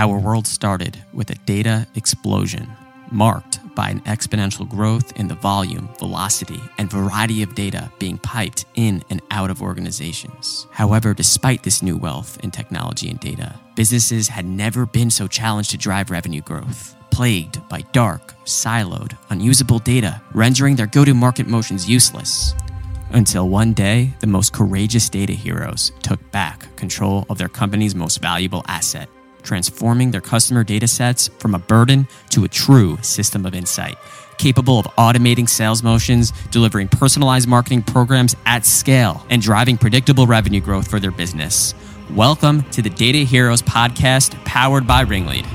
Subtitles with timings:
[0.00, 2.66] Our world started with a data explosion
[3.10, 8.64] marked by an exponential growth in the volume, velocity, and variety of data being piped
[8.76, 10.66] in and out of organizations.
[10.70, 15.72] However, despite this new wealth in technology and data, businesses had never been so challenged
[15.72, 16.96] to drive revenue growth.
[17.10, 22.54] Plagued by dark, siloed, unusable data, rendering their go to market motions useless.
[23.10, 28.22] Until one day, the most courageous data heroes took back control of their company's most
[28.22, 29.10] valuable asset
[29.42, 33.96] transforming their customer data sets from a burden to a true system of insight,
[34.38, 40.60] capable of automating sales motions, delivering personalized marketing programs at scale, and driving predictable revenue
[40.60, 41.74] growth for their business.
[42.10, 45.46] Welcome to the Data Heroes podcast powered by Ringlead.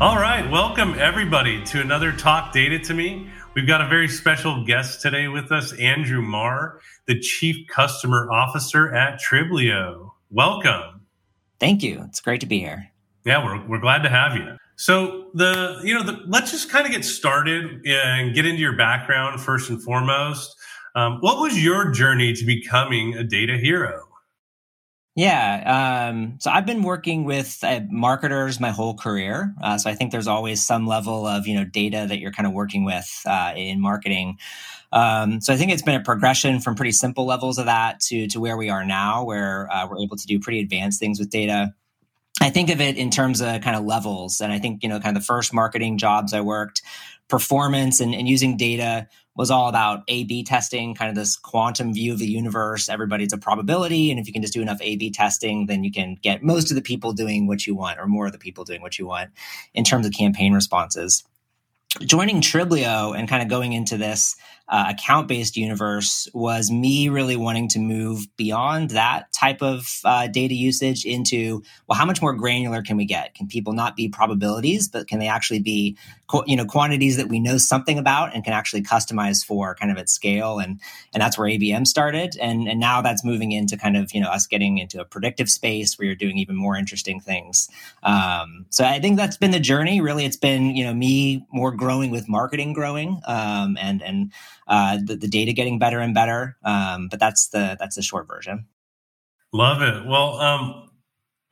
[0.00, 3.30] All right, welcome everybody to another Talk Data to Me.
[3.54, 8.94] We've got a very special guest today with us, Andrew Mahr, the Chief Customer Officer
[8.94, 10.10] at Triblio.
[10.30, 11.06] Welcome.
[11.60, 12.04] Thank you.
[12.08, 12.90] It's great to be here.
[13.24, 14.56] Yeah, we're, we're glad to have you.
[14.76, 18.76] So the you know the, let's just kind of get started and get into your
[18.76, 20.56] background first and foremost.
[20.96, 24.02] Um, what was your journey to becoming a data hero?
[25.16, 26.08] Yeah.
[26.10, 29.54] Um, so I've been working with uh, marketers my whole career.
[29.62, 32.48] Uh, so I think there's always some level of, you know, data that you're kind
[32.48, 34.38] of working with uh, in marketing.
[34.94, 38.28] Um, so I think it's been a progression from pretty simple levels of that to,
[38.28, 41.30] to where we are now, where uh, we're able to do pretty advanced things with
[41.30, 41.74] data.
[42.40, 44.40] I think of it in terms of kind of levels.
[44.40, 46.82] And I think, you know, kind of the first marketing jobs I worked,
[47.28, 51.92] performance and, and using data was all about A B testing, kind of this quantum
[51.92, 52.88] view of the universe.
[52.88, 54.12] Everybody's a probability.
[54.12, 56.70] And if you can just do enough A B testing, then you can get most
[56.70, 59.06] of the people doing what you want or more of the people doing what you
[59.06, 59.30] want
[59.72, 61.24] in terms of campaign responses.
[62.00, 64.34] Joining Triblio and kind of going into this
[64.68, 70.26] uh, account based universe was me really wanting to move beyond that type of uh,
[70.26, 73.34] data usage into well how much more granular can we get?
[73.34, 75.96] Can people not be probabilities but can they actually be
[76.46, 79.98] you know quantities that we know something about and can actually customize for kind of
[79.98, 80.58] at scale?
[80.58, 80.80] And
[81.12, 82.34] and that's where abm started.
[82.40, 85.50] And and now that's moving into kind of you know us getting into a predictive
[85.50, 87.68] space where you're doing even more interesting things.
[88.02, 90.00] Um, so i think that's been the journey.
[90.00, 94.32] Really it's been you know me more growing with marketing growing um, and and
[94.66, 96.56] uh, the, the, data getting better and better.
[96.64, 98.66] Um, but that's the that's the short version.
[99.52, 100.06] Love it.
[100.06, 100.90] Well, um,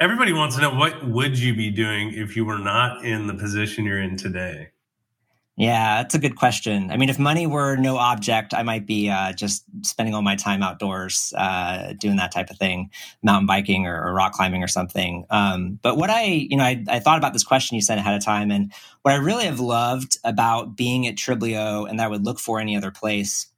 [0.01, 3.35] everybody wants to know what would you be doing if you were not in the
[3.35, 4.71] position you're in today.
[5.57, 6.91] Yeah, that's a good question.
[6.91, 10.35] I mean, if money were no object, I might be uh, just spending all my
[10.35, 12.91] time outdoors uh, doing that type of thing,
[13.23, 15.27] mountain biking or, or rock climbing or something.
[15.29, 18.15] Um, but what I, you know, I, I, thought about this question you sent ahead
[18.15, 22.09] of time, and what I really have loved about being at Triblio and that I
[22.09, 23.52] would look for any other place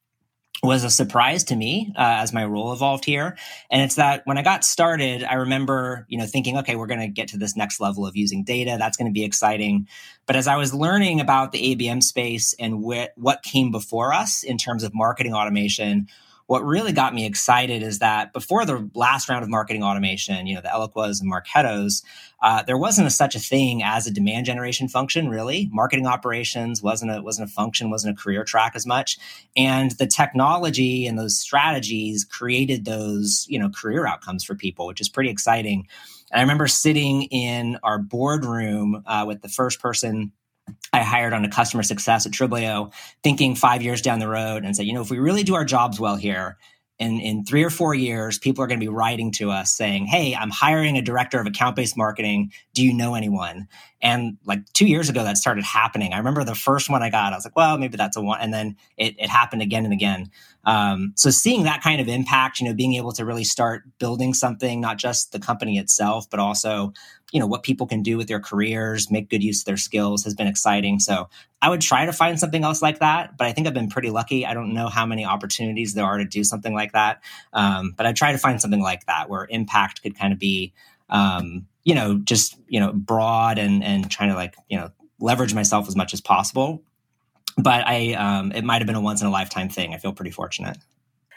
[0.65, 3.37] was a surprise to me uh, as my role evolved here.
[3.71, 7.01] And it's that when i got started i remember you know thinking okay we're going
[7.01, 8.77] to get to this next level of using data.
[8.79, 9.87] That's going to be exciting.
[10.27, 14.43] But as i was learning about the abm space and wh- what came before us
[14.43, 16.09] in terms of marketing automation
[16.47, 20.55] what really got me excited is that before the last round of marketing automation, you
[20.55, 22.05] know, the Eloquas and Marketos,
[22.43, 25.29] uh, there wasn't a, such a thing as a demand generation function.
[25.31, 29.19] Really, marketing operations wasn't a wasn't a function, wasn't a career track as much,
[29.57, 35.01] and the technology and those strategies created those you know career outcomes for people, which
[35.01, 35.89] is pretty exciting.
[36.31, 40.33] And I remember sitting in our boardroom uh, with the first person
[40.93, 42.93] I hired on a customer success at Triblio,
[43.23, 45.65] thinking five years down the road and said, you know, if we really do our
[45.65, 46.57] jobs well here,
[46.99, 50.07] in, in three or four years, people are going to be writing to us saying,
[50.07, 52.53] Hey, I'm hiring a director of account based marketing.
[52.73, 53.67] Do you know anyone?
[54.01, 56.13] And like two years ago, that started happening.
[56.13, 58.41] I remember the first one I got, I was like, well, maybe that's a one.
[58.41, 60.31] And then it, it happened again and again.
[60.65, 64.33] Um, so seeing that kind of impact, you know, being able to really start building
[64.33, 66.93] something, not just the company itself, but also,
[67.35, 70.23] you know, what people can do with their careers, make good use of their skills
[70.23, 71.01] has been exciting.
[71.01, 71.29] So
[71.61, 74.11] I would try to find something else like that, but I think I've been pretty
[74.11, 74.47] lucky.
[74.47, 77.21] I don't know how many opportunities there are to do something like that.
[77.53, 80.73] Um, but I try to find something like that where impact could kind of be,
[81.09, 85.55] um, you know, just, you know, broad and, and trying to like, you know, leverage
[85.55, 86.85] myself as much as possible.
[87.59, 89.93] But I, um, it might have been a once in a lifetime thing.
[89.93, 90.77] I feel pretty fortunate.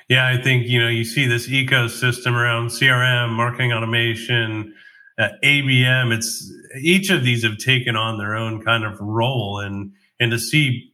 [0.09, 4.75] Yeah, I think, you know, you see this ecosystem around CRM, marketing automation,
[5.17, 6.13] uh, ABM.
[6.15, 10.39] It's each of these have taken on their own kind of role and, and to
[10.39, 10.91] see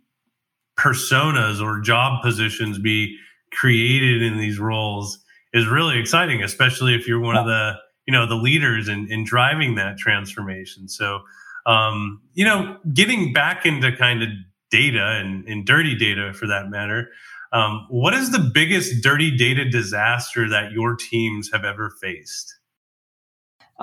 [0.78, 3.18] personas or job positions be
[3.52, 5.20] created in these roles
[5.54, 7.74] is really exciting, especially if you're one of the
[8.08, 11.22] you know the leaders in, in driving that transformation so
[11.66, 14.30] um, you know getting back into kind of
[14.72, 17.10] data and, and dirty data for that matter
[17.54, 22.56] Um, what is the biggest dirty data disaster that your teams have ever faced?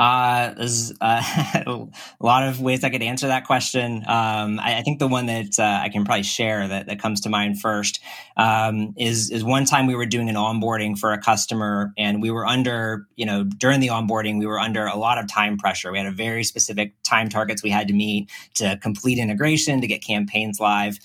[0.00, 1.22] Uh, there's uh,
[1.66, 1.88] a
[2.20, 3.96] lot of ways I could answer that question.
[4.06, 7.20] Um, I, I, think the one that uh, I can probably share that, that comes
[7.20, 8.00] to mind first
[8.38, 12.30] um, is is one time we were doing an onboarding for a customer, and we
[12.30, 15.92] were under, you know, during the onboarding, we were under a lot of time pressure.
[15.92, 19.86] We had a very specific time targets we had to meet to complete integration, to
[19.86, 20.98] get campaigns live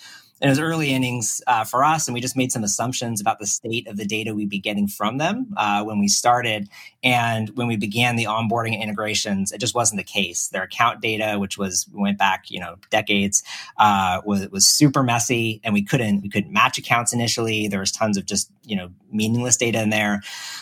[0.46, 3.48] it was early innings uh, for us, and we just made some assumptions about the
[3.48, 6.70] state of the data we'd be getting from them uh, when we started.
[7.04, 10.50] And when we began the onboarding integrations, it just wasn't the case.
[10.50, 13.42] Their account data, which was we went back, you know, decades,
[13.78, 17.68] uh, was was super messy, and we couldn't we couldn't match accounts initially.
[17.68, 20.22] There was tons of just you know meaningless data in there.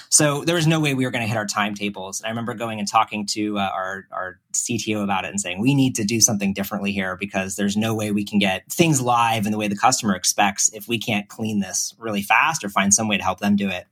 [0.09, 2.21] So there was no way we were going to hit our timetables.
[2.21, 5.59] And I remember going and talking to uh, our our CTO about it and saying
[5.59, 9.01] we need to do something differently here because there's no way we can get things
[9.01, 12.69] live in the way the customer expects if we can't clean this really fast or
[12.69, 13.85] find some way to help them do it.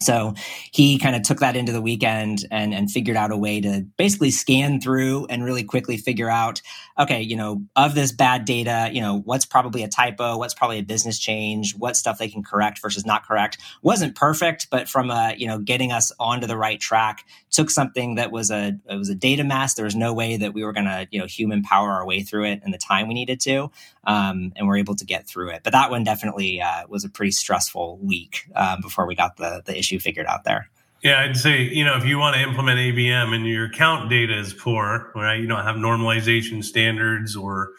[0.00, 0.34] So
[0.72, 3.86] he kind of took that into the weekend and, and figured out a way to
[3.96, 6.62] basically scan through and really quickly figure out,
[6.98, 10.78] okay, you know, of this bad data, you know, what's probably a typo, what's probably
[10.78, 13.58] a business change, what stuff they can correct versus not correct.
[13.82, 18.16] Wasn't perfect, but from a, you know, getting us onto the right track, took something
[18.16, 19.74] that was a it was a data mass.
[19.74, 22.44] There was no way that we were gonna, you know, human power our way through
[22.44, 23.70] it in the time we needed to.
[24.04, 25.62] Um, and we're able to get through it.
[25.62, 29.62] But that one definitely uh, was a pretty stressful week uh, before we got the
[29.64, 30.70] the issue issue figured out there.
[31.02, 34.36] Yeah, I'd say, you know, if you want to implement ABM and your account data
[34.36, 35.40] is poor, right?
[35.40, 37.70] You don't have normalization standards or,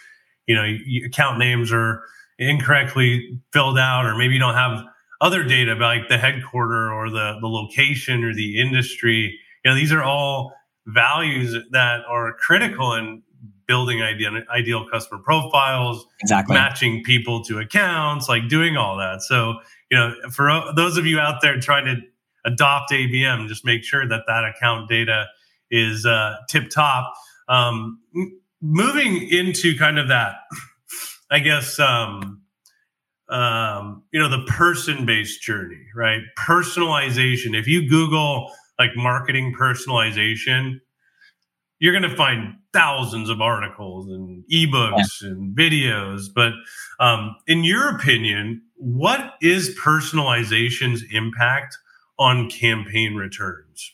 [0.48, 0.66] you know,
[1.06, 2.02] account names are
[2.38, 4.86] incorrectly filled out, or maybe you don't have
[5.20, 9.38] other data about like the headquarter or the, the location or the industry.
[9.66, 10.54] You know, these are all
[10.88, 13.22] values that are critical in
[13.68, 16.56] building ideal, ideal customer profiles, exactly.
[16.56, 19.22] matching people to accounts, like doing all that.
[19.22, 19.60] So,
[19.90, 21.96] you know, for those of you out there trying to
[22.46, 25.28] adopt ABM, just make sure that that account data
[25.72, 27.14] is uh, tip top.
[27.48, 28.00] Um,
[28.62, 30.36] moving into kind of that,
[31.32, 32.42] I guess, um,
[33.30, 36.22] um, you know, the person based journey, right?
[36.38, 37.58] Personalization.
[37.58, 40.80] If you Google like marketing personalization,
[41.80, 45.30] you're going to find thousands of articles and ebooks yeah.
[45.30, 46.24] and videos.
[46.34, 46.54] But
[47.00, 51.78] um, in your opinion, what is personalization's impact
[52.18, 53.94] on campaign returns?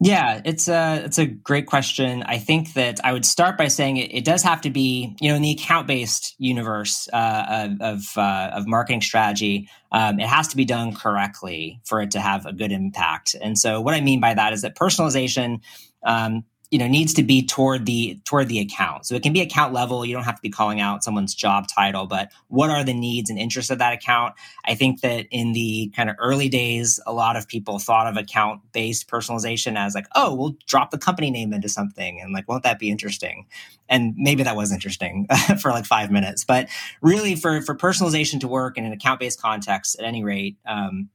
[0.00, 2.24] Yeah, it's a it's a great question.
[2.24, 5.30] I think that I would start by saying it, it does have to be, you
[5.30, 10.48] know, in the account based universe uh, of uh, of marketing strategy, um, it has
[10.48, 13.34] to be done correctly for it to have a good impact.
[13.40, 15.60] And so, what I mean by that is that personalization
[16.04, 16.44] um,
[16.74, 19.06] you know needs to be toward the toward the account.
[19.06, 20.04] So it can be account level.
[20.04, 23.30] You don't have to be calling out someone's job title but what are the needs
[23.30, 24.34] and interests of that account?
[24.64, 28.16] I think that in the kind of early days a lot of people thought of
[28.16, 32.48] account based personalization as like oh we'll drop the company name into something and like
[32.48, 33.46] won't that be interesting?
[33.88, 35.28] And maybe that was interesting
[35.60, 36.44] for like five minutes.
[36.44, 36.68] But
[37.00, 41.08] really for for personalization to work in an account based context at any rate um,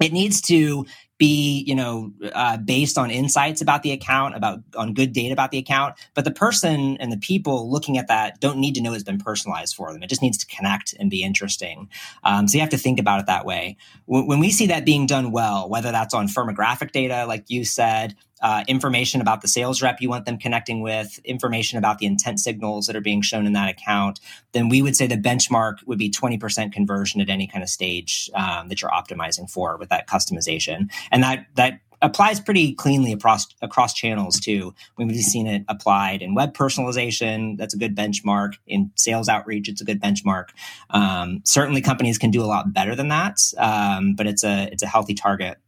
[0.00, 0.84] it needs to
[1.18, 5.50] be you know uh, based on insights about the account about on good data about
[5.50, 8.92] the account but the person and the people looking at that don't need to know
[8.92, 10.02] it's been personalized for them.
[10.02, 11.88] It just needs to connect and be interesting.
[12.24, 13.76] Um, so you have to think about it that way.
[14.08, 17.64] W- when we see that being done well whether that's on firmographic data like you
[17.64, 22.06] said uh, information about the sales rep you want them connecting with, information about the
[22.06, 24.20] intent signals that are being shown in that account,
[24.52, 28.30] then we would say the benchmark would be 20% conversion at any kind of stage
[28.34, 33.46] um, that you're optimizing for with that customization and that that applies pretty cleanly across
[33.62, 34.74] across channels too.
[34.96, 37.56] We've seen it applied in web personalization.
[37.56, 38.54] That's a good benchmark.
[38.66, 40.50] In sales outreach, it's a good benchmark.
[40.90, 44.82] Um, certainly, companies can do a lot better than that, um, but it's a it's
[44.82, 45.58] a healthy target.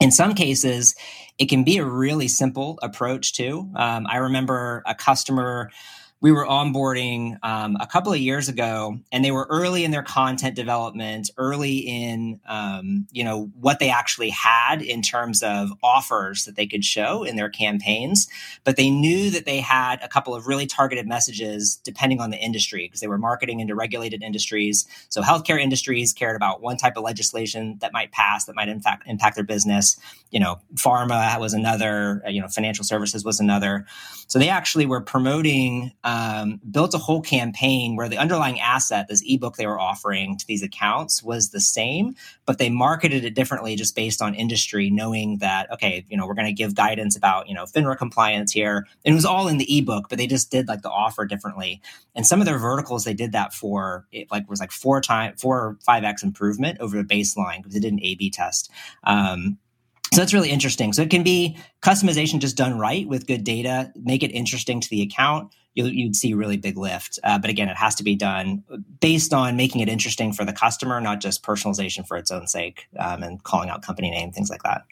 [0.00, 0.96] In some cases,
[1.38, 3.70] it can be a really simple approach too.
[3.76, 5.70] Um, I remember a customer
[6.22, 10.04] we were onboarding um, a couple of years ago, and they were early in their
[10.04, 16.44] content development, early in um, you know what they actually had in terms of offers
[16.44, 18.28] that they could show in their campaigns.
[18.62, 22.38] But they knew that they had a couple of really targeted messages depending on the
[22.38, 24.86] industry because they were marketing into regulated industries.
[25.08, 28.80] So healthcare industries cared about one type of legislation that might pass that might in
[28.80, 29.98] fact impact their business.
[30.30, 32.22] You know, pharma was another.
[32.28, 33.86] You know, financial services was another.
[34.28, 35.90] So they actually were promoting.
[36.04, 40.36] Um, um, built a whole campaign where the underlying asset, this ebook they were offering
[40.36, 42.14] to these accounts, was the same,
[42.44, 46.34] but they marketed it differently just based on industry, knowing that okay, you know, we're
[46.34, 48.86] going to give guidance about you know FINRA compliance here.
[49.06, 51.80] And it was all in the ebook, but they just did like the offer differently.
[52.14, 55.34] And some of their verticals they did that for it like was like four time
[55.36, 58.70] four or five x improvement over the baseline because they did an A/B test.
[59.04, 59.56] Um,
[60.12, 60.92] so that's really interesting.
[60.92, 64.90] So it can be customization just done right with good data, make it interesting to
[64.90, 65.50] the account.
[65.74, 67.18] You would see really big lift.
[67.24, 68.62] Uh, but again, it has to be done
[69.00, 72.88] based on making it interesting for the customer, not just personalization for its own sake
[72.98, 74.84] um, and calling out company name, things like that.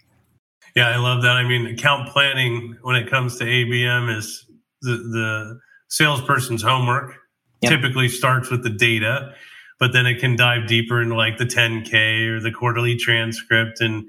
[0.74, 1.36] Yeah, I love that.
[1.36, 4.46] I mean, account planning when it comes to ABM is
[4.82, 7.14] the, the salesperson's homework.
[7.62, 7.72] Yep.
[7.72, 9.34] Typically starts with the data,
[9.78, 14.06] but then it can dive deeper into like the 10K or the quarterly transcript and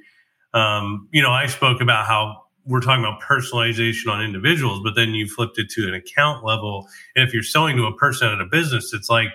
[0.54, 5.10] um, you know, I spoke about how we're talking about personalization on individuals, but then
[5.14, 6.88] you flipped it to an account level.
[7.16, 9.30] And if you're selling to a person at a business, it's like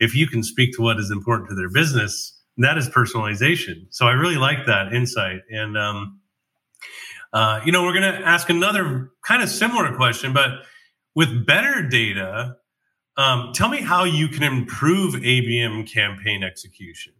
[0.00, 3.86] if you can speak to what is important to their business, that is personalization.
[3.90, 5.40] So I really like that insight.
[5.50, 6.20] And, um,
[7.32, 10.50] uh, you know, we're going to ask another kind of similar question, but
[11.14, 12.56] with better data,
[13.16, 17.12] um, tell me how you can improve ABM campaign execution.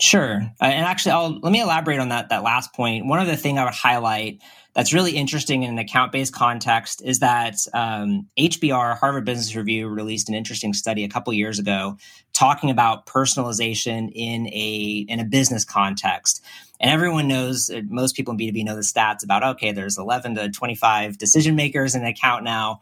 [0.00, 0.40] Sure.
[0.60, 3.06] Uh, and actually, I'll let me elaborate on that that last point.
[3.06, 4.40] One other thing I would highlight
[4.74, 9.88] that's really interesting in an account based context is that um, HBR, Harvard Business Review,
[9.88, 11.98] released an interesting study a couple years ago
[12.32, 16.42] talking about personalization in a in a business context.
[16.80, 20.34] And everyone knows, uh, most people in B2B know the stats about, okay, there's 11
[20.34, 22.80] to 25 decision makers in an account now.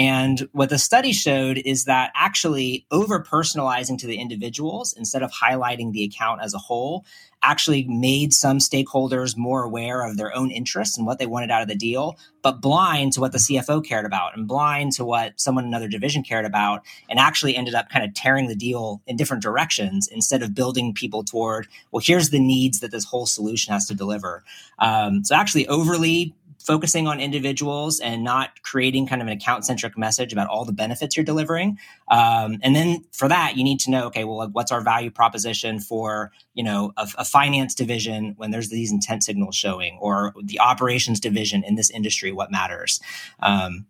[0.00, 5.30] And what the study showed is that actually over personalizing to the individuals instead of
[5.30, 7.04] highlighting the account as a whole
[7.42, 11.60] actually made some stakeholders more aware of their own interests and what they wanted out
[11.60, 15.38] of the deal, but blind to what the CFO cared about and blind to what
[15.38, 19.02] someone in another division cared about, and actually ended up kind of tearing the deal
[19.06, 23.26] in different directions instead of building people toward, well, here's the needs that this whole
[23.26, 24.44] solution has to deliver.
[24.78, 26.34] Um, so actually overly
[26.70, 30.72] focusing on individuals and not creating kind of an account centric message about all the
[30.72, 31.76] benefits you're delivering.
[32.06, 35.80] Um, and then for that, you need to know, okay, well, what's our value proposition
[35.80, 40.60] for, you know, a, a, finance division when there's these intent signals showing or the
[40.60, 43.00] operations division in this industry, what matters?
[43.40, 43.86] Um,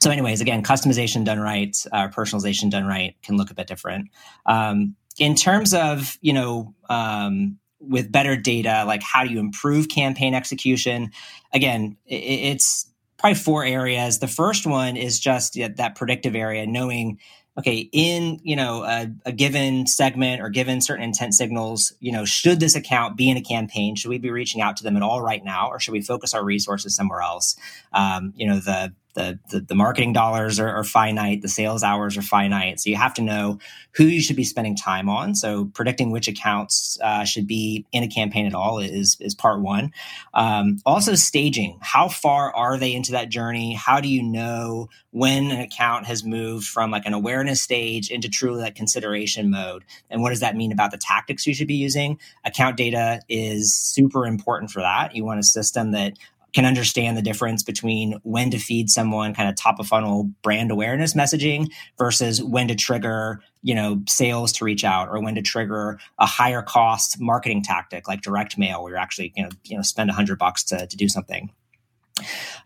[0.00, 4.10] so anyways, again, customization done right, uh, personalization done right can look a bit different.
[4.46, 9.88] Um, in terms of, you know, um, with better data, like how do you improve
[9.88, 11.10] campaign execution?
[11.52, 12.86] Again, it's
[13.18, 14.18] probably four areas.
[14.18, 17.18] The first one is just that predictive area, knowing
[17.58, 22.24] okay in you know a, a, given segment or given certain intent signals you know
[22.24, 25.02] should this account be in a campaign should we be reaching out to them at
[25.02, 27.56] all right now or should we focus our resources somewhere else
[27.92, 32.16] um, you know the the, the, the marketing dollars are, are, finite, the sales hours
[32.16, 32.80] are finite.
[32.80, 33.58] So you have to know
[33.92, 35.34] who you should be spending time on.
[35.34, 39.60] So predicting which accounts uh, should be in a campaign at all is is part
[39.60, 39.92] one.
[40.32, 41.78] Um, also staging.
[41.82, 43.74] How far are they into that journey?
[43.74, 48.28] How do you know when an account has moved from like an awareness stage into
[48.28, 49.84] truly like consideration mode?
[50.10, 52.18] And what does that mean about the tactics you should be using?
[52.44, 55.14] Account data is super important for that.
[55.14, 56.14] You want a system that
[56.52, 60.70] can understand the difference between when to feed someone kind of top of funnel brand
[60.70, 65.42] awareness messaging versus when to trigger you know sales to reach out or when to
[65.42, 69.76] trigger a higher cost marketing tactic like direct mail where you're actually you know you
[69.76, 71.50] know spend a hundred bucks to, to do something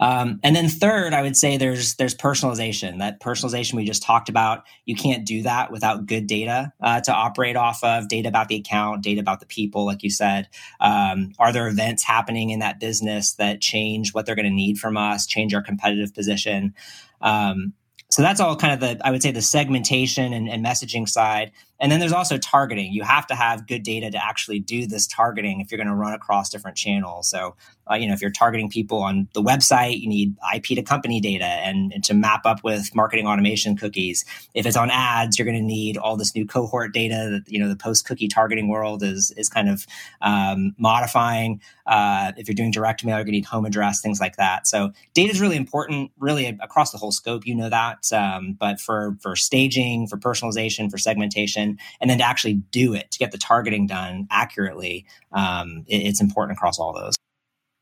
[0.00, 2.98] um, and then third, I would say there's there's personalization.
[2.98, 7.12] That personalization we just talked about, you can't do that without good data uh, to
[7.12, 8.08] operate off of.
[8.08, 10.48] Data about the account, data about the people, like you said.
[10.80, 14.78] Um, are there events happening in that business that change what they're going to need
[14.78, 16.74] from us, change our competitive position?
[17.20, 17.74] Um,
[18.10, 21.50] so that's all kind of the i would say the segmentation and, and, messaging side
[21.78, 22.92] and then there's also targeting.
[22.92, 25.94] You have to have good data to actually do this targeting if you're going to
[25.94, 27.28] run across different channels.
[27.28, 27.56] So
[27.90, 31.20] uh, you know if you're targeting people on the website you need ip to company
[31.20, 34.24] data and, and to map up with marketing automation cookies.
[34.54, 37.58] If it's on ads you're going to need all this new cohort data that you
[37.58, 39.86] know the post cookie targeting world is is kind of
[40.20, 41.60] um, modifying.
[41.86, 44.66] Uh, if you're doing direct mail you're going to need home address things like that.
[44.66, 48.12] So data is really important really across the whole scope you know that.
[48.12, 51.65] Um, but for for staging for personalization for segmentation
[52.00, 56.20] and then to actually do it to get the targeting done accurately um, it, it's
[56.20, 57.14] important across all those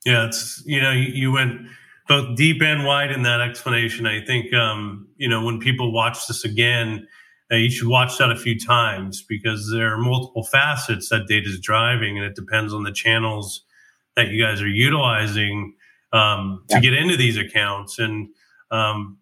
[0.05, 1.63] yeah, it's you know you, you went
[2.07, 4.07] both deep and wide in that explanation.
[4.07, 7.07] I think um, you know when people watch this again,
[7.51, 11.49] uh, you should watch that a few times because there are multiple facets that data
[11.49, 13.63] is driving, and it depends on the channels
[14.17, 15.75] that you guys are utilizing
[16.13, 16.81] um, to yeah.
[16.81, 17.99] get into these accounts.
[17.99, 18.29] And
[18.71, 19.19] um,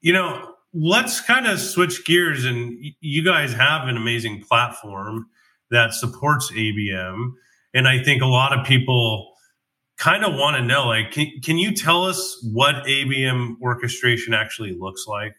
[0.00, 5.26] you know, let's kind of switch gears and you guys have an amazing platform
[5.70, 7.30] that supports abm
[7.72, 9.32] and i think a lot of people
[9.96, 14.76] kind of want to know like can, can you tell us what abm orchestration actually
[14.76, 15.34] looks like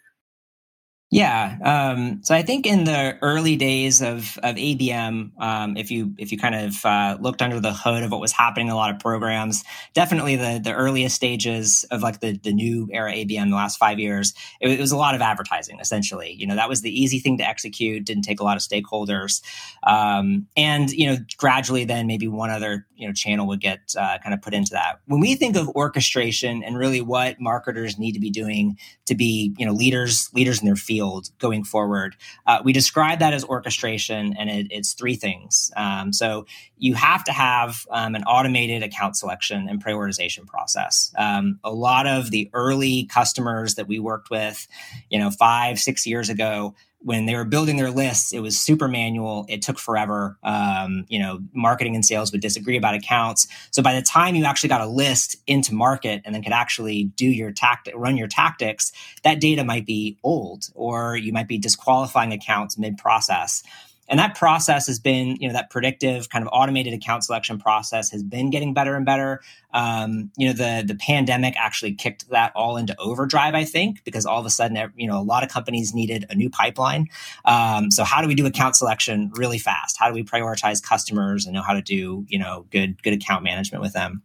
[1.16, 1.56] yeah.
[1.64, 6.34] Um, so I think in the early days of, of ABM, um, if you if
[6.34, 8.94] you kind of uh, looked under the hood of what was happening in a lot
[8.94, 13.56] of programs, definitely the the earliest stages of like the the new era ABM, the
[13.56, 15.80] last five years, it, it was a lot of advertising.
[15.80, 18.04] Essentially, you know that was the easy thing to execute.
[18.04, 19.42] Didn't take a lot of stakeholders,
[19.88, 24.18] um, and you know gradually then maybe one other you know channel would get uh,
[24.22, 25.00] kind of put into that.
[25.06, 29.56] When we think of orchestration and really what marketers need to be doing to be
[29.58, 32.16] you know leaders leaders in their field field going forward.
[32.46, 35.72] Uh, we describe that as orchestration, and it, it's three things.
[35.76, 36.46] Um, so
[36.78, 41.14] you have to have um, an automated account selection and prioritization process.
[41.18, 44.68] Um, a lot of the early customers that we worked with,
[45.10, 48.88] you know, five, six years ago, when they were building their lists, it was super
[48.88, 49.46] manual.
[49.48, 50.38] It took forever.
[50.44, 53.48] Um, you know, marketing and sales would disagree about accounts.
[53.72, 57.04] So by the time you actually got a list into market and then could actually
[57.04, 58.92] do your tactic, run your tactics,
[59.24, 63.62] that data might be old, or you might be disqualifying accounts mid process.
[64.08, 68.12] And that process has been, you know, that predictive kind of automated account selection process
[68.12, 69.42] has been getting better and better.
[69.74, 74.26] Um, you know, the the pandemic actually kicked that all into overdrive, I think, because
[74.26, 77.08] all of a sudden, you know, a lot of companies needed a new pipeline.
[77.46, 79.98] Um, so how do we do account selection really fast?
[79.98, 83.44] How do we prioritize customers and know how to do, you know, good good account
[83.44, 84.24] management with them?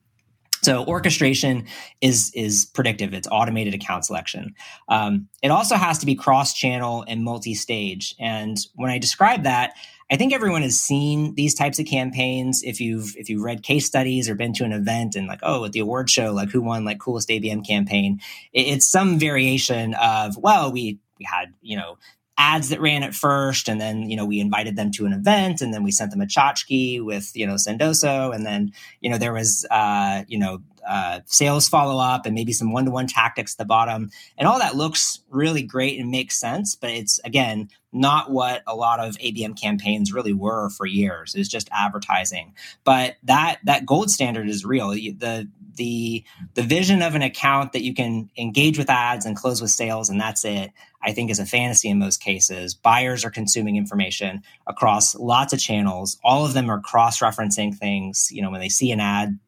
[0.62, 1.66] So orchestration
[2.00, 3.14] is is predictive.
[3.14, 4.54] It's automated account selection.
[4.88, 8.14] Um, it also has to be cross-channel and multi-stage.
[8.18, 9.72] And when I describe that,
[10.10, 12.62] I think everyone has seen these types of campaigns.
[12.62, 15.64] If you've if you've read case studies or been to an event and like, oh,
[15.64, 18.20] at the award show, like who won like coolest ABM campaign,
[18.52, 21.96] it's some variation of well, we we had you know
[22.40, 25.60] ads that ran at first and then you know we invited them to an event
[25.60, 29.18] and then we sent them a tchotchke with you know sendoso and then you know
[29.18, 33.58] there was uh, you know uh, sales follow up and maybe some one-to-one tactics at
[33.58, 38.30] the bottom and all that looks really great and makes sense but it's again not
[38.30, 43.58] what a lot of abm campaigns really were for years it's just advertising but that
[43.64, 48.28] that gold standard is real the the the vision of an account that you can
[48.36, 50.70] engage with ads and close with sales and that's it
[51.02, 52.74] I think is a fantasy in most cases.
[52.74, 56.18] Buyers are consuming information across lots of channels.
[56.22, 58.28] All of them are cross-referencing things.
[58.30, 59.38] You know, when they see an ad,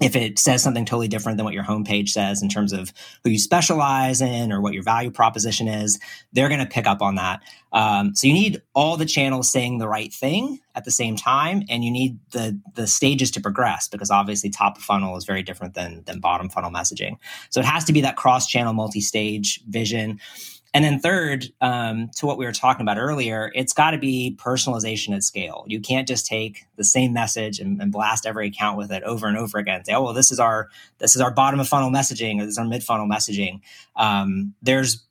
[0.00, 2.92] if it says something totally different than what your homepage says in terms of
[3.24, 5.98] who you specialize in or what your value proposition is,
[6.32, 7.42] they're going to pick up on that.
[7.72, 11.64] Um, so you need all the channels saying the right thing at the same time,
[11.68, 15.42] and you need the the stages to progress because obviously top of funnel is very
[15.42, 17.16] different than than bottom funnel messaging.
[17.50, 20.20] So it has to be that cross channel, multi stage vision.
[20.72, 24.36] And then third, um, to what we were talking about earlier, it's got to be
[24.40, 25.64] personalization at scale.
[25.66, 29.26] You can't just take the same message and, and, blast every account with it over
[29.26, 29.76] and over again.
[29.76, 32.44] And say, oh well, this is our this is our bottom of funnel messaging or
[32.44, 33.60] this is our mid funnel messaging.
[33.96, 35.04] Um, there's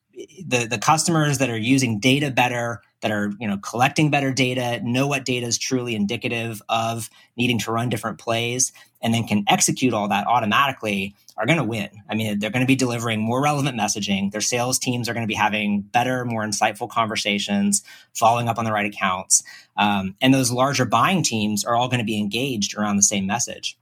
[0.45, 4.79] the the customers that are using data better that are you know collecting better data
[4.83, 9.45] know what data is truly indicative of needing to run different plays and then can
[9.47, 11.89] execute all that automatically are going to win.
[12.09, 14.31] I mean they're going to be delivering more relevant messaging.
[14.31, 17.81] Their sales teams are going to be having better more insightful conversations
[18.13, 19.43] following up on the right accounts.
[19.77, 23.25] Um, and those larger buying teams are all going to be engaged around the same
[23.25, 23.77] message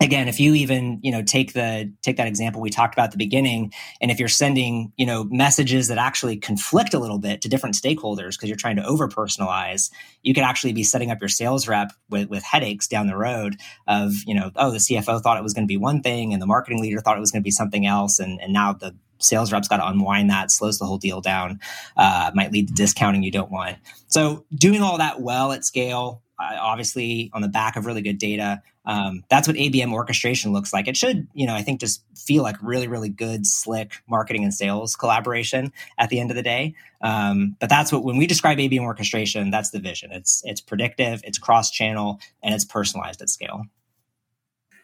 [0.00, 3.10] again if you even you know take the take that example we talked about at
[3.12, 7.40] the beginning and if you're sending you know messages that actually conflict a little bit
[7.40, 9.90] to different stakeholders because you're trying to over personalize
[10.22, 13.56] you could actually be setting up your sales rep with, with headaches down the road
[13.86, 16.42] of you know oh the cfo thought it was going to be one thing and
[16.42, 18.94] the marketing leader thought it was going to be something else and, and now the
[19.20, 21.60] sales reps got to unwind that slows the whole deal down
[21.96, 23.76] uh, might lead to discounting you don't want
[24.08, 28.18] so doing all that well at scale uh, obviously on the back of really good
[28.18, 28.60] data.
[28.86, 30.88] Um, that's what ABM orchestration looks like.
[30.88, 34.52] It should, you know, I think just feel like really, really good, slick marketing and
[34.52, 36.74] sales collaboration at the end of the day.
[37.00, 40.12] Um, but that's what when we describe ABM orchestration, that's the vision.
[40.12, 43.64] It's it's predictive, it's cross channel, and it's personalized at scale.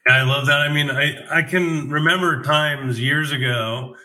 [0.09, 0.61] I love that.
[0.61, 3.97] I mean, I I can remember times years ago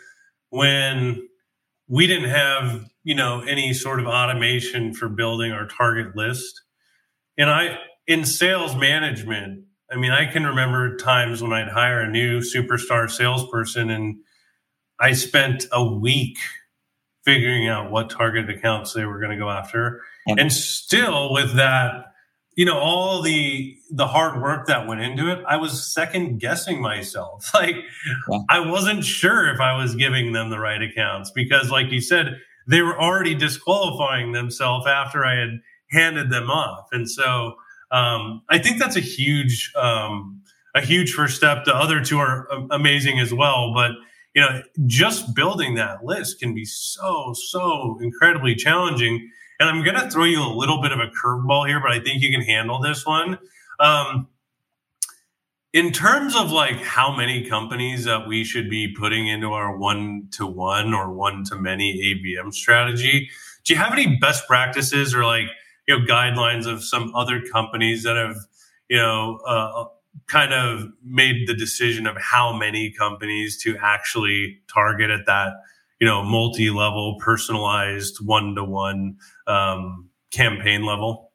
[0.50, 1.28] when
[1.88, 6.62] we didn't have you know any sort of automation for building our target list
[7.38, 12.10] and I, in sales management, I mean, I can remember times when I'd hire a
[12.10, 14.16] new superstar salesperson and
[14.98, 16.38] I spent a week
[17.24, 20.00] figuring out what target accounts they were going to go after.
[20.26, 20.38] Yep.
[20.38, 22.06] And still with that,
[22.56, 26.80] you know, all the the hard work that went into it, I was second guessing
[26.80, 27.50] myself.
[27.54, 27.76] Like
[28.30, 28.38] yeah.
[28.48, 32.40] I wasn't sure if I was giving them the right accounts because like you said,
[32.66, 36.88] they were already disqualifying themselves after I had handed them off.
[36.92, 37.56] And so
[37.90, 40.42] um, I think that's a huge, um,
[40.74, 41.64] a huge first step.
[41.64, 43.92] The other two are amazing as well, but
[44.34, 49.30] you know, just building that list can be so, so incredibly challenging.
[49.58, 52.00] And I'm going to throw you a little bit of a curveball here, but I
[52.00, 53.38] think you can handle this one.
[53.80, 54.28] Um,
[55.72, 60.28] in terms of like how many companies that we should be putting into our one
[60.32, 63.30] to one or one to many ABM strategy,
[63.64, 65.48] do you have any best practices or like,
[65.86, 68.36] you know, guidelines of some other companies that have,
[68.88, 69.84] you know, uh,
[70.26, 75.52] kind of made the decision of how many companies to actually target at that
[76.00, 81.25] you know multi-level personalized one-to-one um, campaign level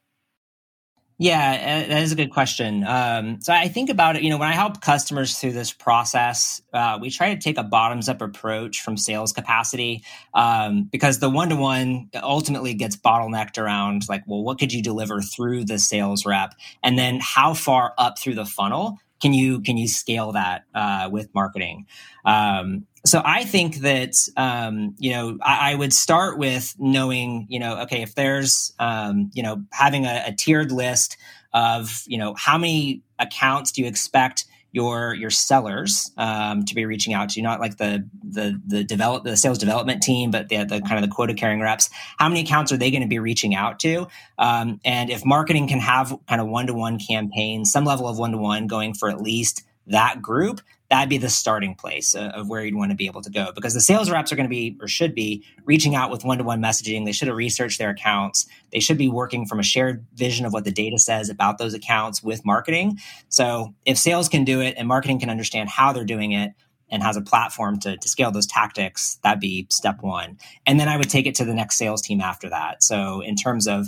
[1.22, 2.84] yeah, that is a good question.
[2.84, 6.64] Um, so I think about it, you know, when I help customers through this process,
[6.74, 10.04] uh, we try to take a bottoms up approach from sales capacity
[10.34, 14.82] um, because the one to one ultimately gets bottlenecked around like, well, what could you
[14.82, 16.56] deliver through the sales rep?
[16.82, 21.10] And then how far up through the funnel can you can you scale that uh,
[21.12, 21.86] with marketing?
[22.26, 27.60] Um, so I think that um, you know I, I, would start with knowing you
[27.60, 31.18] know okay if there's um, you know having a, a, tiered list
[31.54, 36.86] of you know how many accounts do you expect your your sellers um, to be
[36.86, 40.64] reaching out to not like the the the develop the sales development team but the,
[40.64, 41.90] the kind of the quota carrying reps.
[42.18, 44.08] How many accounts are they going to be reaching out to?
[44.38, 48.94] Um, and if marketing can have kind of one-to-one campaigns some level of one-to-one going
[48.94, 52.92] for at least that group that'd be the starting place uh, of where you'd want
[52.92, 55.16] to be able to go because the sales reps are going to be or should
[55.16, 57.06] be reaching out with one-to-one messaging.
[57.06, 58.46] They should have researched their accounts.
[58.74, 61.74] They should be working from a shared vision of what the data says about those
[61.74, 63.00] accounts with marketing.
[63.30, 66.52] So if sales can do it and marketing can understand how they're doing it
[66.92, 70.38] and has a platform to, to scale those tactics, that'd be step one.
[70.68, 72.84] And then I would take it to the next sales team after that.
[72.84, 73.88] So in terms of,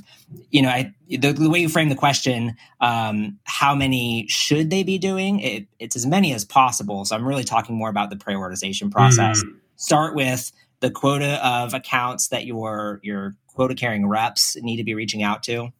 [0.50, 4.84] you know, I, the, the way you frame the question, um, how many should they
[4.84, 5.42] be doing?
[5.42, 7.04] It, it's as many as possible.
[7.06, 9.44] So I'm really talking more about the prioritization process.
[9.44, 9.58] Mm.
[9.76, 14.96] Start with the quota of accounts that your your quota carrying reps need to be
[14.96, 15.72] reaching out to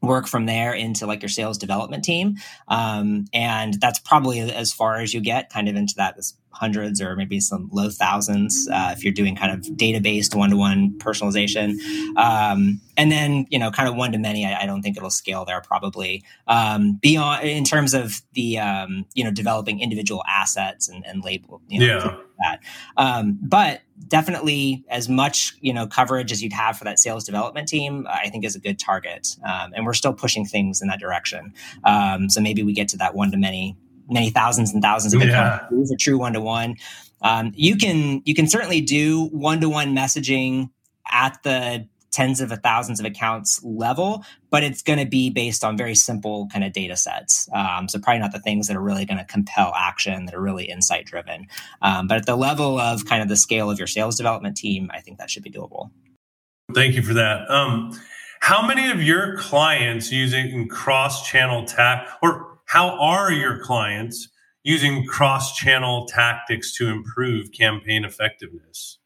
[0.00, 2.36] work from there into like your sales development team.
[2.68, 7.00] Um, and that's probably as far as you get kind of into that this hundreds
[7.00, 11.76] or maybe some low thousands uh, if you're doing kind of data-based one-to-one personalization.
[12.16, 15.10] Um, and then you know kind of one to many I, I don't think it'll
[15.10, 16.22] scale there probably.
[16.46, 21.62] Um, beyond in terms of the um, you know developing individual assets and, and label
[21.68, 22.16] you know, yeah.
[22.40, 22.60] that.
[22.96, 27.68] Um, but definitely as much you know coverage as you'd have for that sales development
[27.68, 31.00] team i think is a good target um, and we're still pushing things in that
[31.00, 31.52] direction
[31.84, 33.76] um, so maybe we get to that one to many
[34.12, 35.58] many thousands and thousands of yeah.
[35.68, 36.76] for true one to one.
[37.54, 40.70] You can you can certainly do one to one messaging
[41.10, 45.76] at the tens of thousands of accounts level, but it's going to be based on
[45.76, 47.48] very simple kind of data sets.
[47.52, 50.40] Um, so probably not the things that are really going to compel action that are
[50.40, 51.46] really insight driven.
[51.80, 54.90] Um, but at the level of kind of the scale of your sales development team,
[54.92, 55.90] I think that should be doable.
[56.74, 57.50] Thank you for that.
[57.50, 57.98] Um,
[58.40, 64.28] how many of your clients using cross channel tap or how are your clients
[64.64, 68.98] using cross channel tactics to improve campaign effectiveness?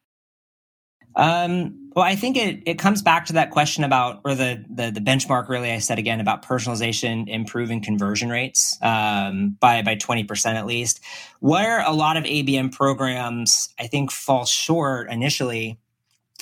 [1.16, 4.90] Um, well, I think it, it comes back to that question about, or the, the,
[4.90, 10.22] the benchmark really I said again about personalization improving conversion rates um, by by twenty
[10.22, 11.00] percent at least.
[11.40, 15.78] Where a lot of ABM programs I think fall short initially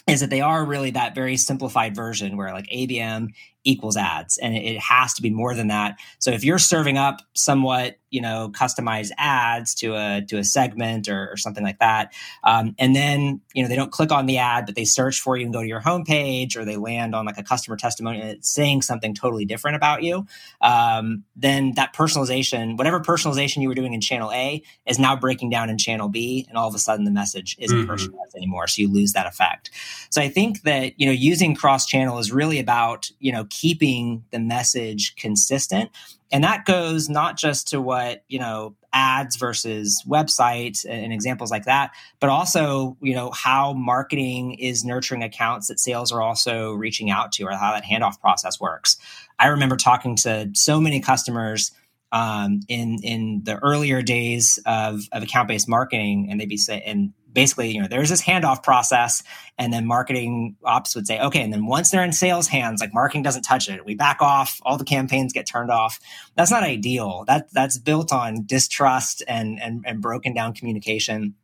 [0.09, 3.29] is that they are really that very simplified version where like ABM
[3.65, 7.23] equals ads and it has to be more than that so if you're serving up
[7.33, 12.13] somewhat you know customized ads to a to a segment or, or something like that
[12.45, 15.37] um, and then you know they don't click on the ad but they search for
[15.37, 18.31] you and go to your homepage or they land on like a customer testimony and
[18.31, 20.25] it's saying something totally different about you
[20.61, 25.51] um, then that personalization whatever personalization you were doing in channel a is now breaking
[25.51, 27.91] down in channel b and all of a sudden the message isn't mm-hmm.
[27.91, 29.71] personalized anymore so you lose that effect
[30.11, 34.25] so i think that you know using cross channel is really about you know keeping
[34.33, 35.91] the message consistent.
[36.33, 41.65] And that goes not just to what, you know, ads versus websites and examples like
[41.65, 47.11] that, but also, you know, how marketing is nurturing accounts that sales are also reaching
[47.11, 48.97] out to or how that handoff process works.
[49.39, 51.71] I remember talking to so many customers
[52.11, 56.83] um, in in the earlier days of, of account based marketing, and they'd be saying,
[56.87, 59.23] and basically, you know, there's this handoff process,
[59.59, 62.95] and then marketing ops would say, okay, and then once they're in sales hands, like
[62.95, 63.85] marketing doesn't touch it.
[63.85, 66.01] We back off, all the campaigns get turned off.
[66.37, 67.25] That's not ideal.
[67.27, 71.35] That that's built on distrust and and, and broken down communication.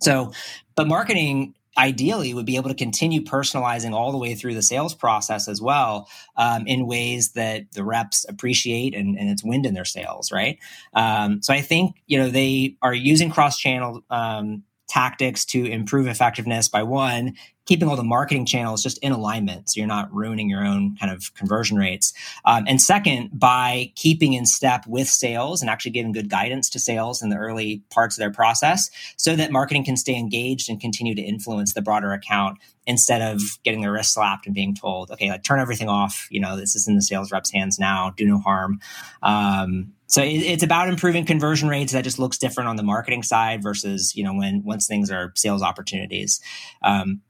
[0.00, 0.32] So,
[0.74, 4.94] but marketing ideally would be able to continue personalizing all the way through the sales
[4.94, 9.74] process as well um, in ways that the reps appreciate and, and it's wind in
[9.74, 10.58] their sails right
[10.94, 16.06] um, so i think you know they are using cross channel um, tactics to improve
[16.06, 20.48] effectiveness by one keeping all the marketing channels just in alignment so you're not ruining
[20.48, 22.12] your own kind of conversion rates
[22.44, 26.78] um, and second by keeping in step with sales and actually giving good guidance to
[26.78, 30.80] sales in the early parts of their process so that marketing can stay engaged and
[30.80, 35.10] continue to influence the broader account instead of getting their wrist slapped and being told
[35.10, 36.28] okay like turn everything off.
[36.30, 38.12] You know this is in the sales reps hands now.
[38.16, 38.80] Do no harm.
[39.22, 41.92] Um, so it, it's about improving conversion rates.
[41.92, 45.32] That just looks different on the marketing side versus you know when once things are
[45.34, 46.40] sales opportunities.
[46.82, 47.22] Um,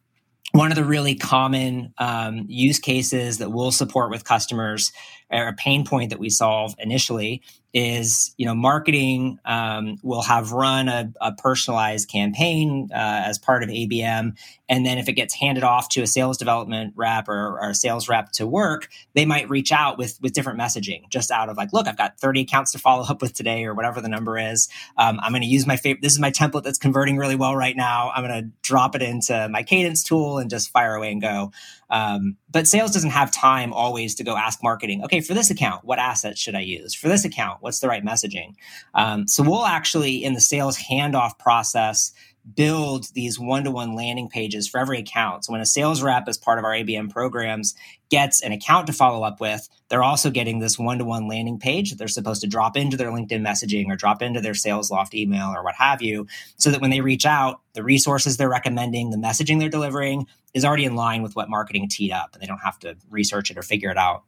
[0.52, 4.92] one of the really common um, use cases that we'll support with customers
[5.30, 7.42] or a pain point that we solve initially
[7.76, 13.62] is you know marketing um, will have run a, a personalized campaign uh, as part
[13.62, 14.34] of abm
[14.68, 17.74] and then if it gets handed off to a sales development rep or, or, a
[17.74, 21.08] sales rep to work they might reach out with with different messaging.
[21.10, 23.74] Just out of like look i've got 30 accounts to follow up with today or
[23.74, 24.68] whatever the number is.
[24.96, 27.56] Um, i'm going to use my favorite this is my template that's converting really well
[27.56, 28.10] right now.
[28.14, 31.52] I'm going to drop it into my cadence tool and just fire away and go
[31.90, 35.84] um, but sales doesn't have time always to go ask marketing, okay, for this account,
[35.84, 36.94] what assets should I use?
[36.94, 38.54] For this account, what's the right messaging?
[38.94, 42.12] Um, so we'll actually, in the sales handoff process,
[42.54, 45.44] build these one-to-one landing pages for every account.
[45.44, 47.74] So when a sales rep as part of our ABM programs
[48.08, 51.98] gets an account to follow up with, they're also getting this one-to-one landing page that
[51.98, 55.64] they're supposed to drop into their LinkedIn messaging or drop into their Salesloft email or
[55.64, 59.58] what have you, so that when they reach out, the resources they're recommending, the messaging
[59.58, 62.78] they're delivering is already in line with what marketing teed up and they don't have
[62.78, 64.24] to research it or figure it out.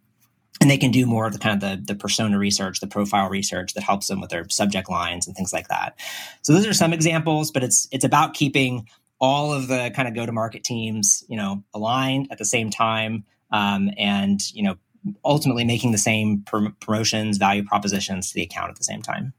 [0.61, 3.31] And they can do more of the kind of the, the persona research the profile
[3.31, 5.99] research that helps them with their subject lines and things like that.
[6.43, 8.87] So those are some examples but it's it's about keeping
[9.21, 12.71] all of the kind of go to market teams you know aligned at the same
[12.71, 14.77] time um, and you know
[15.25, 19.33] ultimately making the same pr- promotions value propositions to the account at the same time.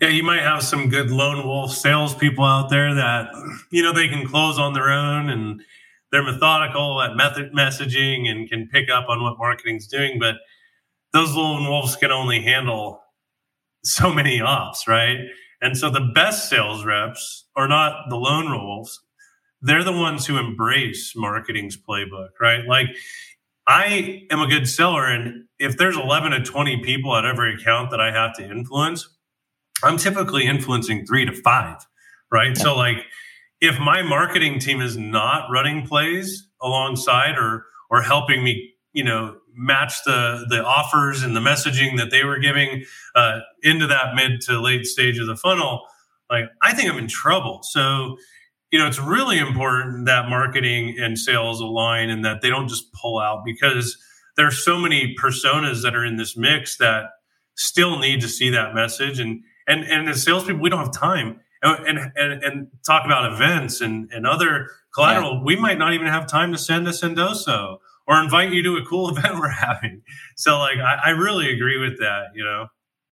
[0.00, 3.30] Yeah you might have some good lone wolf salespeople out there that
[3.70, 5.62] you know they can close on their own and
[6.12, 10.36] they're methodical at method messaging and can pick up on what marketing's doing, but
[11.12, 13.02] those lone wolves can only handle
[13.82, 15.18] so many ops, right?
[15.60, 19.00] And so the best sales reps are not the lone wolves.
[19.62, 22.66] They're the ones who embrace marketing's playbook, right?
[22.66, 22.88] Like
[23.66, 25.06] I am a good seller.
[25.06, 29.08] And if there's 11 to 20 people at every account that I have to influence,
[29.82, 31.86] I'm typically influencing three to five,
[32.30, 32.56] right?
[32.56, 33.04] So like
[33.62, 39.36] if my marketing team is not running plays alongside or or helping me, you know,
[39.54, 44.40] match the the offers and the messaging that they were giving uh, into that mid
[44.42, 45.86] to late stage of the funnel,
[46.28, 47.60] like I think I'm in trouble.
[47.62, 48.16] So,
[48.72, 52.92] you know, it's really important that marketing and sales align and that they don't just
[52.92, 53.96] pull out because
[54.36, 57.10] there are so many personas that are in this mix that
[57.54, 61.38] still need to see that message and and and as salespeople, we don't have time
[61.62, 65.42] and, and, and talk about events and, and other collateral, yeah.
[65.42, 68.84] we might not even have time to send a Sendoso or invite you to a
[68.84, 70.02] cool event we're having.
[70.36, 72.66] So like, I, I really agree with that, you know?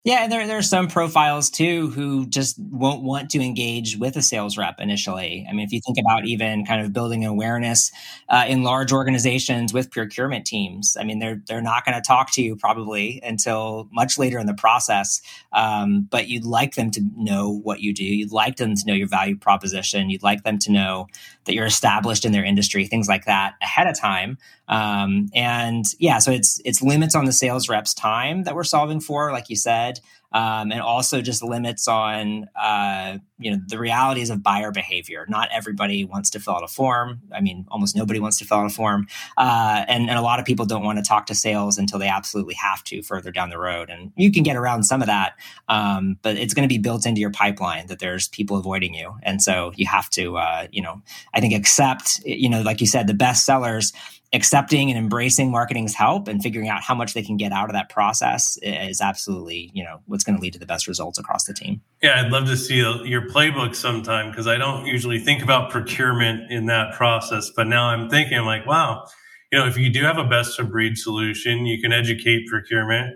[0.05, 4.21] Yeah, there, there are some profiles too who just won't want to engage with a
[4.21, 5.47] sales rep initially.
[5.49, 7.91] I mean, if you think about even kind of building awareness
[8.29, 12.31] uh, in large organizations with procurement teams, I mean, they're they're not going to talk
[12.33, 15.23] to you probably until much later in the process.
[15.51, 18.03] Um, but you'd like them to know what you do.
[18.05, 20.11] You'd like them to know your value proposition.
[20.11, 21.07] You'd like them to know
[21.45, 24.37] that you're established in their industry, things like that ahead of time.
[24.67, 28.99] Um, and yeah, so it's it's limits on the sales rep's time that we're solving
[28.99, 29.99] for, like you said,
[30.35, 35.25] um, and also just limits on uh, you know the realities of buyer behavior.
[35.29, 37.21] Not everybody wants to fill out a form.
[37.31, 40.39] I mean, almost nobody wants to fill out a form, uh, and, and a lot
[40.39, 43.49] of people don't want to talk to sales until they absolutely have to further down
[43.49, 43.89] the road.
[43.89, 45.35] And you can get around some of that,
[45.69, 49.15] um, but it's going to be built into your pipeline that there's people avoiding you,
[49.23, 51.01] and so you have to uh, you know
[51.33, 53.93] I think accept you know like you said the best sellers
[54.33, 57.73] accepting and embracing marketing's help and figuring out how much they can get out of
[57.73, 61.45] that process is absolutely you know what's going to lead to the best results across
[61.45, 61.81] the team.
[62.01, 66.51] Yeah i'd love to see your playbook sometime because i don't usually think about procurement
[66.51, 69.07] in that process but now i'm thinking I'm like wow
[69.51, 73.15] you know if you do have a best of breed solution you can educate procurement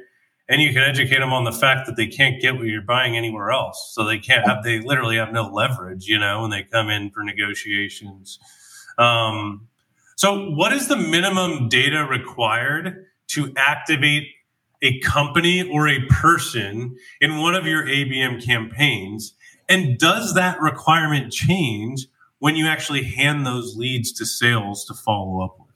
[0.50, 3.16] and you can educate them on the fact that they can't get what you're buying
[3.16, 3.92] anywhere else.
[3.94, 7.12] So they can't have they literally have no leverage you know when they come in
[7.12, 8.40] for negotiations.
[8.98, 9.69] Um,
[10.20, 14.28] so, what is the minimum data required to activate
[14.82, 19.34] a company or a person in one of your ABM campaigns?
[19.70, 22.06] And does that requirement change
[22.40, 25.70] when you actually hand those leads to sales to follow up with?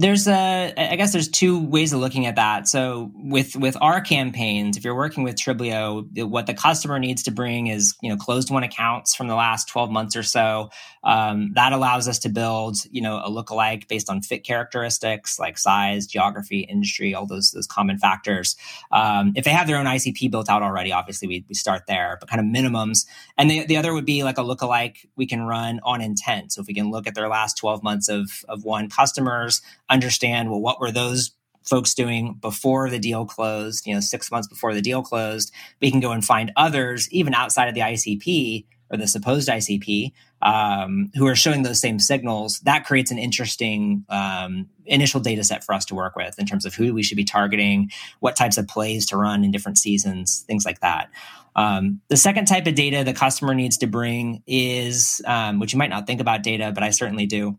[0.00, 4.00] there's a i guess there's two ways of looking at that so with with our
[4.00, 8.16] campaigns if you're working with triblio what the customer needs to bring is you know
[8.16, 10.70] closed won accounts from the last 12 months or so
[11.02, 15.58] um, that allows us to build you know a lookalike based on fit characteristics like
[15.58, 18.56] size geography industry all those those common factors.
[18.90, 22.18] Um, if they have their own icp built out already obviously we, we start there
[22.20, 23.06] but kind of minimums.
[23.38, 26.52] And the, the other would be like a lookalike we can run on intent.
[26.52, 30.50] So if we can look at their last 12 months of of won customers understand
[30.50, 31.32] well what were those
[31.62, 35.90] folks doing before the deal closed you know six months before the deal closed we
[35.90, 41.10] can go and find others even outside of the icp or the supposed icp um,
[41.14, 45.74] who are showing those same signals that creates an interesting um, initial data set for
[45.74, 48.66] us to work with in terms of who we should be targeting what types of
[48.66, 51.10] plays to run in different seasons things like that.
[51.56, 55.78] Um, the second type of data the customer needs to bring is um, which you
[55.78, 57.58] might not think about data but i certainly do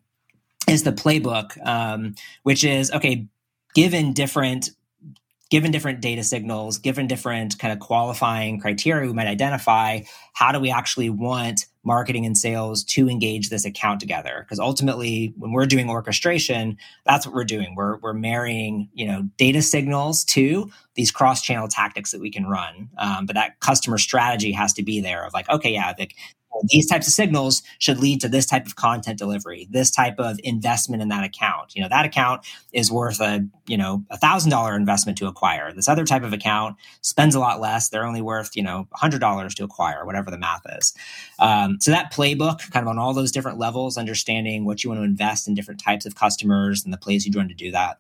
[0.67, 3.27] is the playbook, um, which is okay,
[3.73, 4.69] given different
[5.51, 9.99] given different data signals, given different kind of qualifying criteria we might identify,
[10.33, 14.45] how do we actually want marketing and sales to engage this account together?
[14.45, 17.75] Because ultimately, when we're doing orchestration, that's what we're doing.
[17.75, 22.89] We're, we're marrying, you know, data signals to these cross-channel tactics that we can run.
[22.97, 26.09] Um, but that customer strategy has to be there of like, okay, yeah, the,
[26.67, 30.39] these types of signals should lead to this type of content delivery this type of
[30.43, 31.75] investment in that account.
[31.75, 32.41] You know that account
[32.73, 35.71] is worth a you know a thousand dollar investment to acquire.
[35.73, 37.89] This other type of account spends a lot less.
[37.89, 40.93] They're only worth you know a hundred dollars to acquire whatever the math is.
[41.39, 44.99] Um, so that playbook kind of on all those different levels understanding what you want
[44.99, 47.97] to invest in different types of customers and the plays you'd want to do that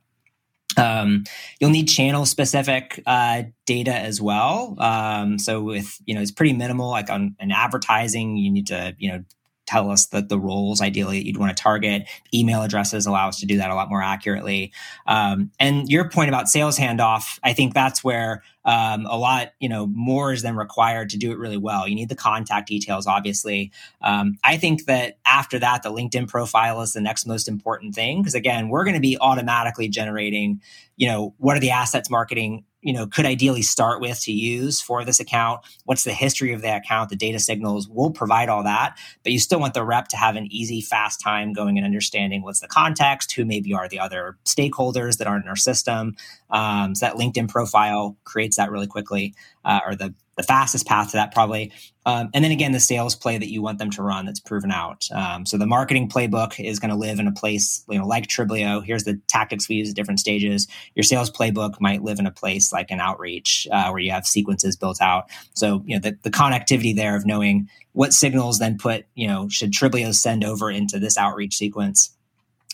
[0.77, 1.23] um,
[1.59, 4.75] you'll need channel specific uh, data as well.
[4.79, 6.89] Um, so with you know it's pretty minimal.
[6.89, 9.23] Like on an advertising, you need to you know
[9.71, 12.03] tell us that the roles ideally that you'd want to target.
[12.33, 14.73] Email addresses allow us to do that a lot more accurately.
[15.07, 19.69] Um, and your point about sales handoff, I think that's where um, a lot, you
[19.69, 21.87] know, more is then required to do it really well.
[21.87, 23.71] You need the contact details, obviously.
[24.01, 28.21] Um, I think that after that, the LinkedIn profile is the next most important thing
[28.21, 30.61] because again, we're going to be automatically generating,
[30.97, 34.81] you know, what are the assets marketing you know could ideally start with to use
[34.81, 35.61] for this account?
[35.85, 37.09] What's the history of the account?
[37.09, 40.35] The data signals we'll provide all that but you still want the rep to have
[40.35, 44.37] an easy fast time going and understanding what's the context who maybe are the other
[44.45, 46.15] stakeholders that aren't in our system
[46.49, 49.33] um, so that linkedin profile creates that really quickly
[49.65, 51.71] uh, or the the fastest path to that probably.
[52.05, 54.71] Um, and then again, the sales play that you want them to run that's proven
[54.71, 55.05] out.
[55.13, 58.25] Um, so the marketing playbook is going to live in a place, you know, like
[58.25, 58.83] Triblio.
[58.83, 60.67] Here's the tactics we use at different stages.
[60.95, 64.25] Your sales playbook might live in a place like an outreach uh, where you have
[64.25, 65.25] sequences built out.
[65.53, 69.47] So you know the, the connectivity there of knowing what signals then put, you know,
[69.49, 72.15] should Triblio send over into this outreach sequence.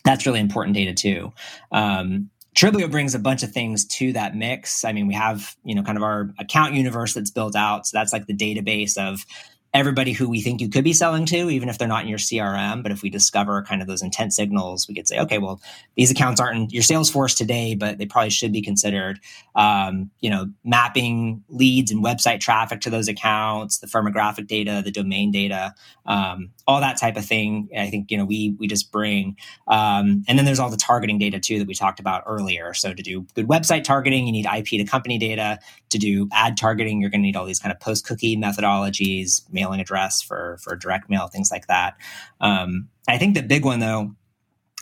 [0.05, 1.33] That's really important data too.
[1.71, 4.83] Um, Triblio brings a bunch of things to that mix.
[4.83, 7.85] I mean, we have, you know, kind of our account universe that's built out.
[7.85, 9.27] So that's like the database of
[9.77, 12.17] everybody who we think you could be selling to, even if they're not in your
[12.17, 12.81] CRM.
[12.81, 15.61] But if we discover kind of those intent signals, we could say, okay, well,
[15.95, 19.19] these accounts aren't in your Salesforce today, but they probably should be considered.
[19.55, 24.91] Um, you know, mapping leads and website traffic to those accounts, the firmographic data, the
[24.91, 25.75] domain data,
[26.07, 27.69] um, all that type of thing.
[27.77, 29.37] I think you know we we just bring,
[29.67, 32.73] um, and then there's all the targeting data too that we talked about earlier.
[32.73, 35.59] So to do good website targeting, you need IP to company data.
[35.91, 39.41] To do ad targeting, you're going to need all these kind of post cookie methodologies
[39.67, 41.97] mailing address for for direct mail, things like that.
[42.39, 44.15] Um, I think the big one though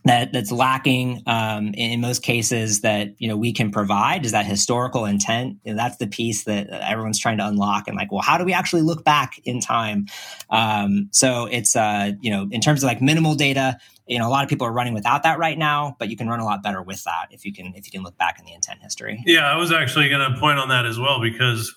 [0.05, 4.45] that that's lacking um, in, most cases that you know we can provide is that
[4.45, 5.57] historical intent.
[5.63, 7.87] You know, that's the piece that everyone's trying to unlock.
[7.87, 10.05] And like, well, how do we actually look back in time?
[10.51, 14.29] Um, so it's uh, you know in terms of like minimal data, you know a
[14.29, 16.61] lot of people are running without that right now, but you can run a lot
[16.61, 19.23] better with that if you can if you can look back in the intent history.
[19.25, 21.73] Yeah, I was actually going to point on that as well because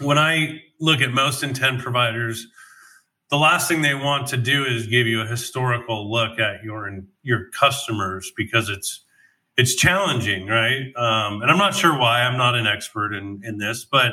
[0.00, 2.46] when I look at most intent providers,
[3.30, 7.00] the last thing they want to do is give you a historical look at your
[7.22, 9.04] your customers because it's
[9.56, 10.92] it's challenging, right?
[10.96, 12.22] Um, and I'm not sure why.
[12.22, 14.12] I'm not an expert in in this, but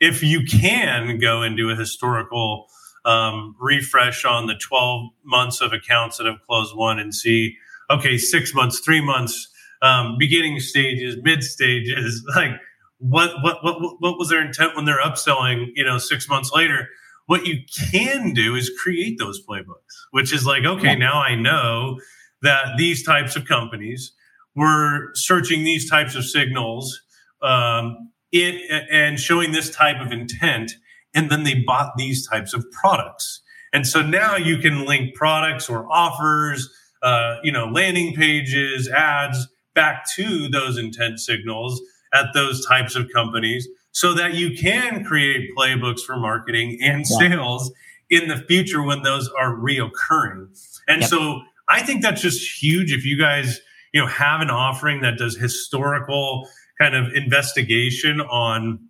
[0.00, 2.66] if you can go and do a historical
[3.04, 7.56] um, refresh on the 12 months of accounts that have closed won and see,
[7.90, 9.48] okay, six months, three months,
[9.80, 12.60] um, beginning stages, mid stages, like
[13.02, 16.88] what, what, what, what was their intent when they're upselling, you know, six months later?
[17.26, 17.58] What you
[17.90, 20.94] can do is create those playbooks, which is like, okay, yeah.
[20.94, 21.98] now I know
[22.42, 24.12] that these types of companies
[24.54, 27.00] were searching these types of signals
[27.42, 30.72] um, it, and showing this type of intent,
[31.12, 33.42] and then they bought these types of products.
[33.72, 36.72] And so now you can link products or offers,
[37.02, 41.80] uh, you know, landing pages, ads back to those intent signals
[42.12, 47.18] at those types of companies so that you can create playbooks for marketing and yeah.
[47.18, 47.72] sales
[48.10, 50.48] in the future when those are reoccurring.
[50.88, 51.10] And yep.
[51.10, 53.60] so I think that's just huge if you guys,
[53.92, 56.48] you know, have an offering that does historical
[56.78, 58.88] kind of investigation on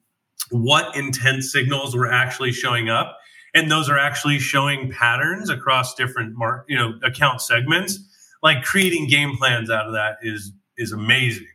[0.50, 3.16] what intent signals were actually showing up
[3.54, 7.98] and those are actually showing patterns across different mark, you know, account segments.
[8.42, 11.46] Like creating game plans out of that is is amazing.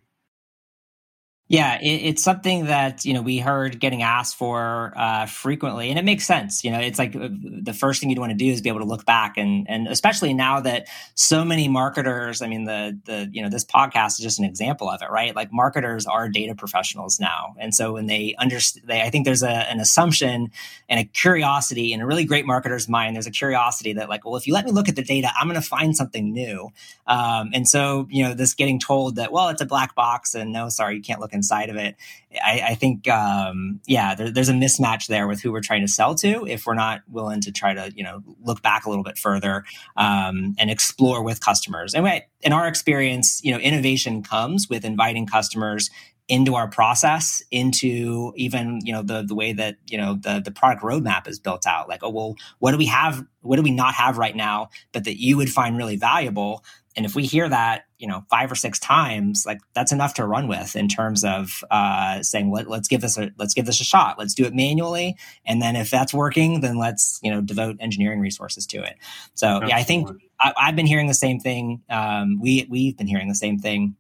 [1.50, 5.98] Yeah, it, it's something that you know we heard getting asked for uh, frequently, and
[5.98, 6.64] it makes sense.
[6.66, 8.82] You know, it's like uh, the first thing you'd want to do is be able
[8.82, 12.42] to look back, and and especially now that so many marketers.
[12.42, 15.34] I mean, the the you know this podcast is just an example of it, right?
[15.34, 19.44] Like marketers are data professionals now, and so when they understand, they I think there's
[19.44, 20.52] a, an assumption
[20.90, 23.16] and a curiosity in a really great marketer's mind.
[23.16, 25.48] There's a curiosity that like, well, if you let me look at the data, I'm
[25.48, 26.72] going to find something new.
[27.06, 30.52] Um, and so you know, this getting told that well, it's a black box, and
[30.52, 31.96] no, sorry, you can't look inside of it.
[32.44, 35.88] I, I think, um, yeah, there, there's a mismatch there with who we're trying to
[35.88, 39.04] sell to if we're not willing to try to, you know, look back a little
[39.04, 39.64] bit further
[39.96, 41.94] um, and explore with customers.
[41.94, 45.90] And we, in our experience, you know, innovation comes with inviting customers
[46.28, 50.52] into our process into even you know the the way that you know the the
[50.52, 53.72] product roadmap is built out like oh well what do we have what do we
[53.72, 56.64] not have right now but that you would find really valuable
[56.98, 60.26] and if we hear that, you know, five or six times, like that's enough to
[60.26, 63.80] run with in terms of uh, saying, Let, us give this a let's give this
[63.80, 64.18] a shot.
[64.18, 68.20] Let's do it manually, and then if that's working, then let's you know devote engineering
[68.20, 68.96] resources to it.
[69.36, 69.70] So Absolutely.
[69.70, 70.10] yeah, I think
[70.42, 71.84] I, have been hearing the same thing.
[71.90, 73.96] Um, we we've been hearing the same thing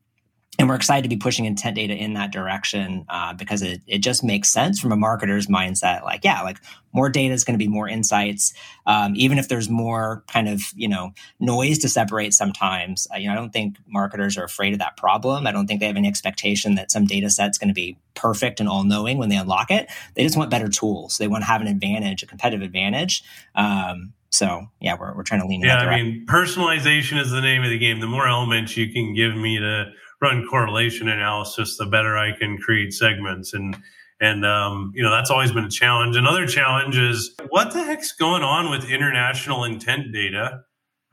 [0.60, 4.00] and we're excited to be pushing intent data in that direction uh, because it, it
[4.00, 6.58] just makes sense from a marketer's mindset like yeah like
[6.94, 8.54] more data is going to be more insights
[8.86, 13.28] um, even if there's more kind of you know noise to separate sometimes uh, you
[13.28, 15.98] know i don't think marketers are afraid of that problem i don't think they have
[15.98, 19.70] any expectation that some data set's going to be perfect and all-knowing when they unlock
[19.70, 23.24] it they just want better tools they want to have an advantage a competitive advantage
[23.56, 25.62] um, so yeah, we're, we're trying to lean.
[25.62, 28.02] Yeah, I mean, personalization is the name of the game.
[28.02, 29.92] The more elements you can give me to
[30.22, 33.54] run correlation analysis, the better I can create segments.
[33.54, 33.78] And
[34.20, 36.16] and um, you know that's always been a challenge.
[36.16, 40.62] Another challenge is what the heck's going on with international intent data,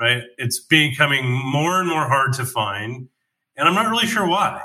[0.01, 0.23] right?
[0.39, 3.09] It's becoming more and more hard to find,
[3.57, 4.63] and I'm not really sure why.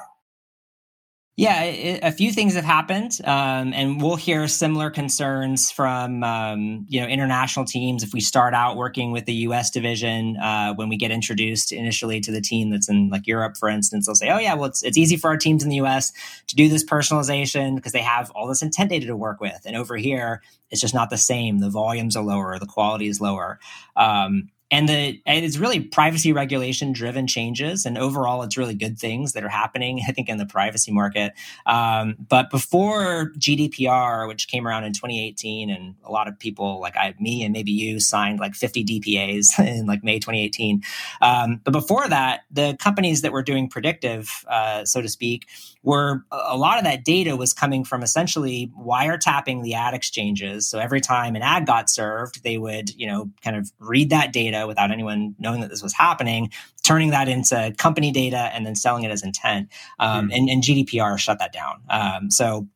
[1.39, 6.99] Yeah, a few things have happened, um, and we'll hear similar concerns from um, you
[6.99, 9.69] know international teams if we start out working with the U.S.
[9.69, 10.35] division.
[10.35, 14.05] Uh, when we get introduced initially to the team that's in like Europe, for instance,
[14.05, 16.11] they'll say, "Oh yeah, well it's it's easy for our teams in the U.S.
[16.47, 19.77] to do this personalization because they have all this intent data to work with, and
[19.77, 21.59] over here it's just not the same.
[21.59, 23.59] The volumes are lower, the quality is lower."
[23.95, 28.99] Um, and the and it's really privacy regulation driven changes and overall it's really good
[28.99, 31.33] things that are happening i think in the privacy market.
[31.65, 36.95] Um, but before gdpr which came around in 2018 and a lot of people like
[36.95, 40.83] I, me and maybe you signed like 50 dpas in like may 2018
[41.21, 45.47] um, but before that the companies that were doing predictive uh, so to speak
[45.83, 50.79] were a lot of that data was coming from essentially wiretapping the ad exchanges so
[50.79, 54.65] every time an ad got served they would you know kind of read that data
[54.67, 56.51] without anyone knowing that this was happening,
[56.83, 59.69] turning that into company data and then selling it as intent.
[59.99, 60.37] Um, mm.
[60.37, 61.81] and, and, GDPR shut that down.
[61.89, 62.67] Um, so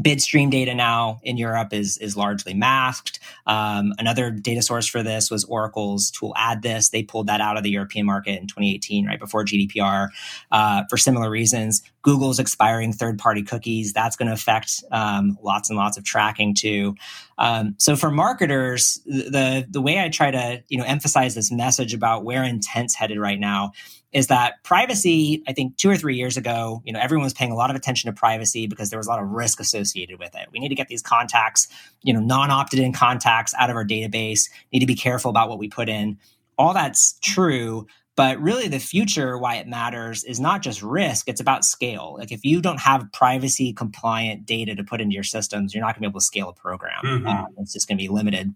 [0.00, 3.18] bid stream data now in Europe is is largely masked.
[3.46, 6.90] Um, another data source for this was Oracle's tool AddThis.
[6.90, 10.08] They pulled that out of the European market in 2018, right before GDPR,
[10.52, 11.82] uh, for similar reasons.
[12.02, 13.92] Google's expiring third party cookies.
[13.92, 16.94] That's going to affect um, lots and lots of tracking too.
[17.36, 21.94] Um, so for marketers, the the way I try to you know emphasize this message
[21.94, 23.72] about where intent's headed right now
[24.12, 27.52] is that privacy, I think two or three years ago, you know, everyone was paying
[27.52, 30.34] a lot of attention to privacy because there was a lot of risk associated with
[30.34, 30.48] it.
[30.52, 31.68] We need to get these contacts,
[32.02, 35.58] you know, non-opted in contacts out of our database, need to be careful about what
[35.58, 36.18] we put in.
[36.58, 37.86] All that's true.
[38.16, 42.16] But really, the future, why it matters, is not just risk, it's about scale.
[42.18, 45.94] Like, if you don't have privacy compliant data to put into your systems, you're not
[45.94, 47.02] going to be able to scale a program.
[47.02, 47.26] Mm-hmm.
[47.26, 48.54] Uh, it's just going to be limited.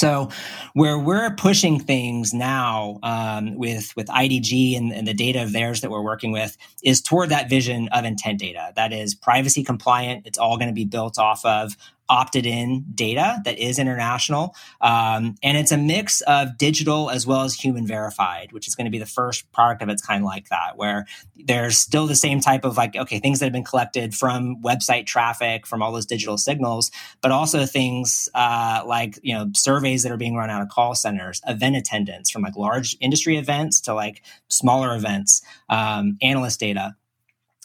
[0.00, 0.30] So
[0.72, 5.82] where we're pushing things now um, with with IDG and, and, the data of theirs
[5.82, 10.26] that we're working with is toward that vision of intent data that is privacy compliant.
[10.26, 11.76] It's all going to be built off of
[12.10, 14.54] opted in data that is international.
[14.80, 18.84] Um, and it's a mix of digital as well as human verified, which is going
[18.84, 21.06] to be the first product of its kind like that, where
[21.36, 25.06] there's still the same type of like, okay, things that have been collected from website
[25.06, 26.90] traffic, from all those digital signals,
[27.22, 30.94] but also things uh, like, you know, surveys that are being run out of call
[30.94, 36.96] centers, event attendance from like large industry events to like smaller events, um, analyst data.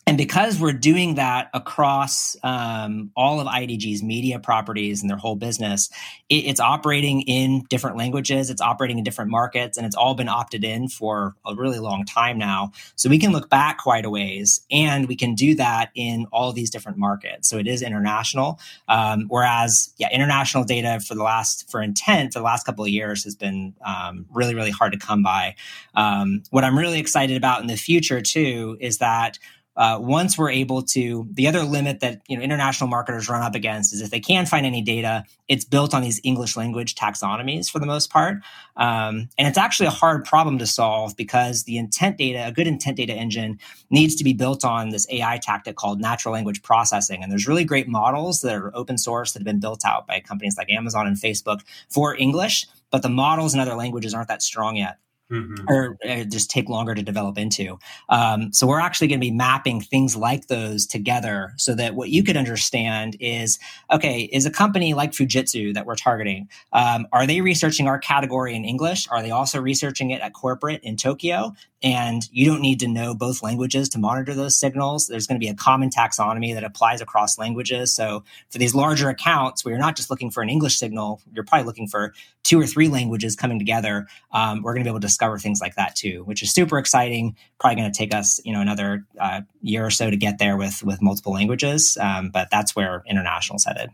[0.08, 5.36] And because we're doing that across um, all of IDG's media properties and their whole
[5.36, 5.90] business,
[6.30, 10.30] it, it's operating in different languages, it's operating in different markets, and it's all been
[10.30, 12.72] opted in for a really long time now.
[12.96, 16.54] So we can look back quite a ways, and we can do that in all
[16.54, 17.50] these different markets.
[17.50, 18.60] So it is international.
[18.88, 22.92] Um, whereas, yeah, international data for the last for intent for the last couple of
[22.92, 25.56] years has been um, really, really hard to come by.
[25.96, 29.40] Um, what I'm really excited about in the future too is that
[29.78, 33.56] uh, once we're able to the other limit that you know international marketers run up
[33.56, 37.70] against is if they can't find any data it's built on these english language taxonomies
[37.70, 38.38] for the most part.
[38.78, 42.68] Um, and it's actually a hard problem to solve because the intent data a good
[42.68, 43.60] intent data engine
[43.90, 47.24] needs to be built on this ai tactic called natural language processing.
[47.24, 50.20] And there's really great models that are open source that have been built out by
[50.20, 54.42] companies like amazon and facebook for english but the models in other languages aren't that
[54.42, 54.98] strong yet
[55.32, 55.66] Mm-hmm.
[55.68, 57.80] Or, or, just take longer to develop into.
[58.10, 62.10] Um, so we're actually going to be mapping things like those together so that what
[62.10, 63.58] you could understand is
[63.92, 68.56] okay, is a company like Fujitsu that we're targeting, um, are they researching our category
[68.56, 69.08] in English?
[69.10, 71.56] Are they also researching it at corporate in Tokyo?
[71.86, 75.08] And you don't need to know both languages to monitor those signals.
[75.08, 77.94] There's going to be a common taxonomy that applies across languages.
[77.94, 81.44] So for these larger accounts where you're not just looking for an English signal, you're
[81.44, 84.08] probably looking for two or three languages coming together.
[84.32, 86.80] Um, we're going to be able to discover things like that too, which is super
[86.80, 87.36] exciting.
[87.60, 90.58] Probably going to take us, you know, another uh, year or so to get there
[90.58, 92.00] with with multiple languages.
[92.02, 93.92] Um, but that's where international is headed.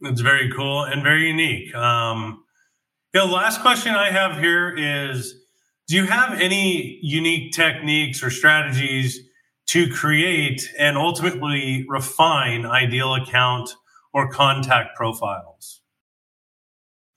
[0.00, 1.74] It's very cool and very unique.
[1.74, 2.44] Um,
[3.12, 5.41] the last question I have here is
[5.88, 9.18] do you have any unique techniques or strategies
[9.68, 13.70] to create and ultimately refine ideal account
[14.12, 15.80] or contact profiles?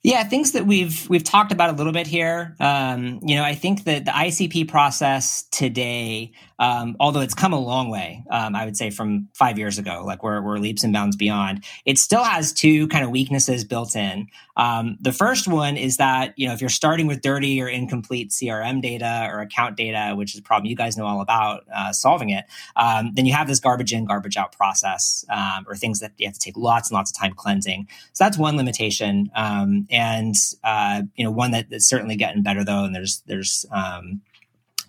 [0.04, 2.56] Yeah, things that we've we've talked about a little bit here.
[2.60, 7.60] Um, you know, I think that the ICP process today, um, although it's come a
[7.60, 10.94] long way, um, I would say from five years ago, like we're, we're leaps and
[10.94, 11.64] bounds beyond.
[11.86, 14.28] It still has two kind of weaknesses built in.
[14.58, 18.32] Um, the first one is that you know if you're starting with dirty or incomplete
[18.32, 21.92] CRM data or account data, which is a problem you guys know all about uh,
[21.92, 22.46] solving it,
[22.76, 26.26] um, then you have this garbage in, garbage out process, um, or things that you
[26.26, 27.88] have to take lots and lots of time cleansing.
[28.14, 32.86] So that's one limitation and uh, you know one that, that's certainly getting better though
[32.86, 34.22] and there's there's um,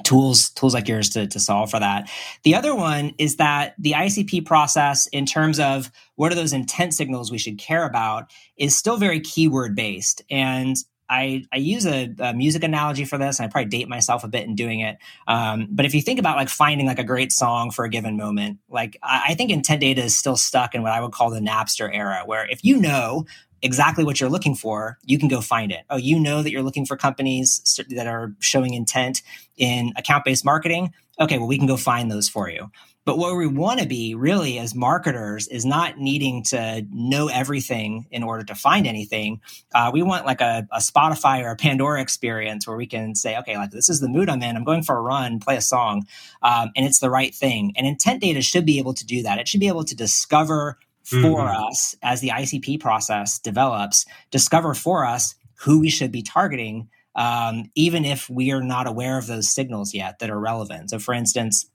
[0.04, 2.10] tools tools like yours to, to solve for that
[2.42, 6.94] the other one is that the icp process in terms of what are those intent
[6.94, 10.76] signals we should care about is still very keyword based and
[11.08, 14.28] I, I use a, a, music analogy for this, and I probably date myself a
[14.28, 14.98] bit in doing it.
[15.26, 18.16] Um, but if you think about like finding like a great song for a given
[18.16, 21.30] moment, like I, I think intent data is still stuck in what I would call
[21.30, 23.26] the Napster era, where if you know
[23.62, 25.84] exactly what you're looking for, you can go find it.
[25.90, 29.22] Oh, you know that you're looking for companies that are showing intent
[29.56, 30.92] in account based marketing.
[31.18, 32.70] Okay, well, we can go find those for you.
[33.06, 38.06] But what we want to be really as marketers is not needing to know everything
[38.10, 39.40] in order to find anything.
[39.72, 43.38] Uh, we want like a, a, Spotify or a Pandora experience where we can say,
[43.38, 44.56] okay, like this is the mood I'm in.
[44.56, 46.08] I'm going for a run, play a song,
[46.42, 47.72] um, and it's the right thing.
[47.76, 49.38] And intent data should be able to do that.
[49.38, 50.76] It should be able to discover
[51.06, 51.68] for mm-hmm.
[51.68, 57.70] us as the ICP process develops, discover for us who we should be targeting, um,
[57.76, 60.90] even if we are not aware of those signals yet that are relevant.
[60.90, 61.70] So, for instance,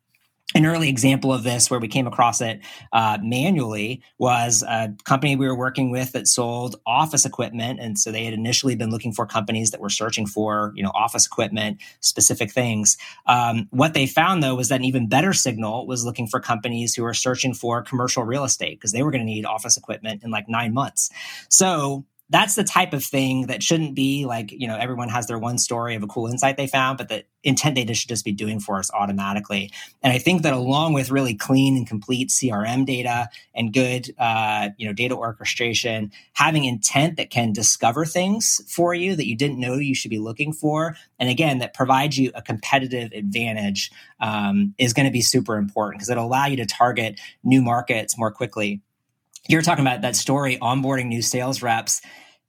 [0.56, 5.36] an early example of this where we came across it uh, manually was a company
[5.36, 7.80] we were working with that sold office equipment.
[7.80, 10.92] And so they had initially been looking for companies that were searching for you know
[10.94, 12.98] office equipment specific things.
[13.26, 16.96] Um, what they found though was that an even better signal was looking for companies
[16.96, 20.24] who were searching for commercial real estate because they were going to need office equipment
[20.24, 21.10] in like nine months.
[21.50, 25.38] So that's the type of thing that shouldn't be like you know everyone has their
[25.38, 28.32] one story of a cool insight they found but the intent data should just be
[28.32, 29.72] doing for us automatically.
[30.02, 34.70] And i think that along with really clean and complete crm data and good uh,
[34.78, 39.60] you know data orchestration having intent that can discover things for you that you didn't
[39.60, 44.74] know you should be looking for and again that provides you a competitive advantage um,
[44.78, 48.32] is going to be super important because it'll allow you to target new markets more
[48.32, 48.82] quickly
[49.48, 52.02] you're talking about that story onboarding new sales reps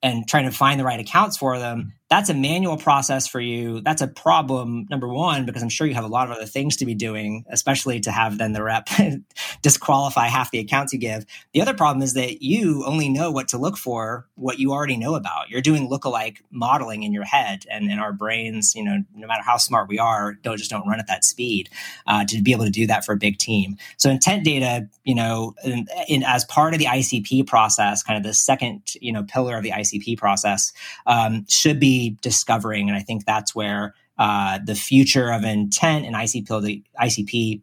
[0.02, 3.80] and trying to find the right accounts for them that's a manual process for you.
[3.80, 6.76] That's a problem, number one, because I'm sure you have a lot of other things
[6.76, 8.86] to be doing, especially to have then the rep
[9.62, 11.24] disqualify half the accounts you give.
[11.54, 14.98] The other problem is that you only know what to look for, what you already
[14.98, 15.48] know about.
[15.48, 19.42] You're doing lookalike modeling in your head, and in our brains, you know, no matter
[19.42, 21.70] how smart we are, don't just don't run at that speed
[22.06, 23.78] uh, to be able to do that for a big team.
[23.96, 28.22] So intent data, you know, in, in, as part of the ICP process, kind of
[28.22, 30.74] the second, you know, pillar of the ICP process,
[31.06, 36.14] um, should be discovering, and I think that's where uh, the future of intent and
[36.14, 37.62] ICP, ICP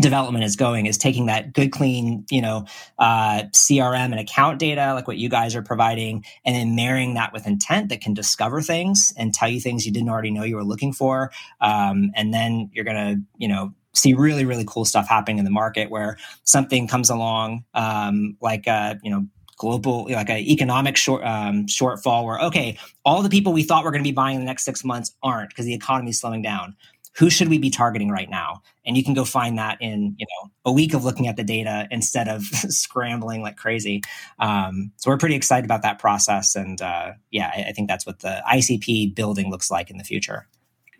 [0.00, 2.64] development is going is taking that good clean you know
[2.98, 7.32] uh, crm and account data like what you guys are providing and then marrying that
[7.32, 10.56] with intent that can discover things and tell you things you didn't already know you
[10.56, 11.30] were looking for.
[11.60, 15.50] Um, and then you're gonna you know see really really cool stuff happening in the
[15.50, 19.26] market where something comes along um, like uh, you know
[19.58, 23.90] global like an economic short um, shortfall where okay all the people we thought were
[23.90, 26.42] going to be buying in the next six months aren't because the economy is slowing
[26.42, 26.76] down.
[27.16, 28.62] Who should we be targeting right now?
[28.86, 31.44] And you can go find that in you know a week of looking at the
[31.44, 32.42] data instead of
[32.82, 34.02] scrambling like crazy.
[34.38, 38.06] Um, so we're pretty excited about that process and uh, yeah I, I think that's
[38.06, 40.46] what the icp building looks like in the future.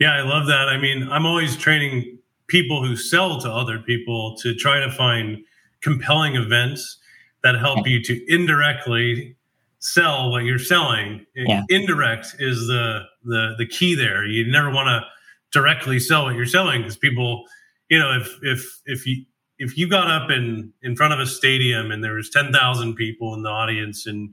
[0.00, 0.68] Yeah i love that.
[0.68, 5.38] I mean i'm always training people who sell to other people to try to find
[5.82, 6.98] compelling events
[7.42, 9.36] that help you to indirectly
[9.80, 11.24] sell what you're selling.
[11.34, 11.62] Yeah.
[11.68, 14.24] Indirect is the the the key there.
[14.24, 15.06] You never want to
[15.52, 17.44] directly sell what you're selling because people,
[17.88, 19.24] you know, if if if you
[19.58, 23.34] if you got up in in front of a stadium and there was 10,000 people
[23.34, 24.30] in the audience and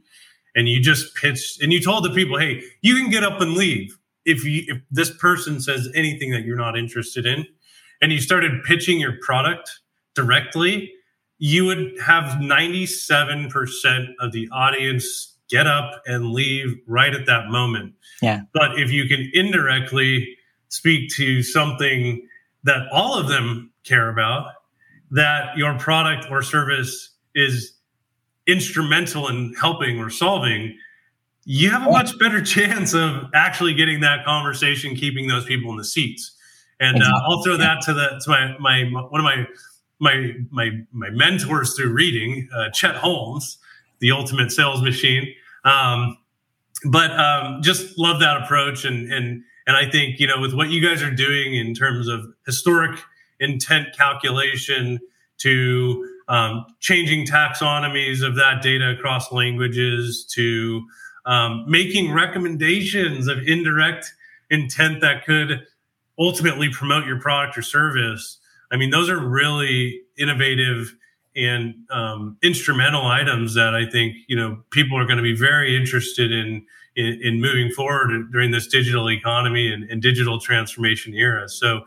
[0.56, 3.53] and you just pitched and you told the people, "Hey, you can get up and
[3.53, 7.45] leave if you if this person says anything that you're not interested in."
[8.01, 9.70] And you started pitching your product
[10.16, 10.93] directly,
[11.38, 17.93] you would have 97% of the audience get up and leave right at that moment.
[18.21, 18.41] Yeah.
[18.53, 20.38] But if you can indirectly
[20.69, 22.27] speak to something
[22.63, 24.47] that all of them care about,
[25.11, 27.73] that your product or service is
[28.47, 30.77] instrumental in helping or solving,
[31.43, 35.77] you have a much better chance of actually getting that conversation, keeping those people in
[35.77, 36.31] the seats.
[36.79, 39.45] And uh, I'll throw that to the to my my one of my
[40.00, 43.58] my my my mentors through reading, uh, Chet Holmes,
[44.00, 45.34] the ultimate sales machine.
[45.64, 46.18] Um,
[46.86, 50.70] but um, just love that approach, and and and I think you know with what
[50.70, 53.00] you guys are doing in terms of historic
[53.39, 55.00] intent calculation
[55.38, 60.86] to um, changing taxonomies of that data across languages to
[61.26, 64.14] um, making recommendations of indirect
[64.50, 65.66] intent that could
[66.18, 68.39] ultimately promote your product or service
[68.76, 70.93] I mean, those are really innovative
[71.34, 75.78] and um, instrumental items that I think you know people are going to be very
[75.78, 76.65] interested in,
[76.97, 81.47] in, in moving forward during this digital economy and, and digital transformation era.
[81.47, 81.86] So,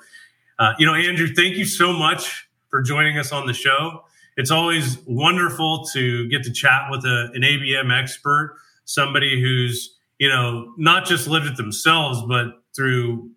[0.59, 4.05] uh, you know, Andrew, thank you so much for joining us on the show.
[4.39, 10.31] It's always wonderful to get to chat with a, an ABM expert, somebody who's you
[10.31, 13.31] know not just lived it themselves, but through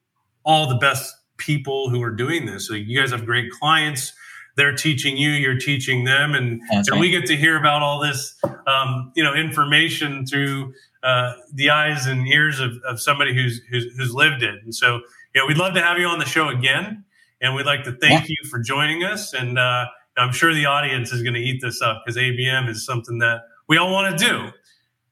[0.45, 2.67] all the best people who are doing this.
[2.67, 4.13] So you guys have great clients.
[4.55, 6.99] They're teaching you, you're teaching them, and, and right.
[6.99, 8.35] we get to hear about all this,
[8.67, 10.73] um, you know, information through
[11.03, 14.61] uh, the eyes and ears of, of somebody who's, who's, who's lived it.
[14.63, 14.99] And so,
[15.33, 17.05] you know, we'd love to have you on the show again,
[17.39, 18.35] and we'd like to thank yeah.
[18.41, 19.33] you for joining us.
[19.33, 19.85] And uh,
[20.17, 23.43] I'm sure the audience is going to eat this up because ABM is something that
[23.69, 24.49] we all want to do,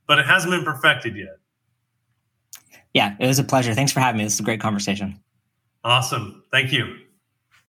[0.05, 1.37] but it hasn't been perfected yet.
[2.93, 3.73] Yeah, it was a pleasure.
[3.73, 4.25] Thanks for having me.
[4.25, 5.19] This is a great conversation.
[5.83, 6.43] Awesome.
[6.51, 7.08] Thank you.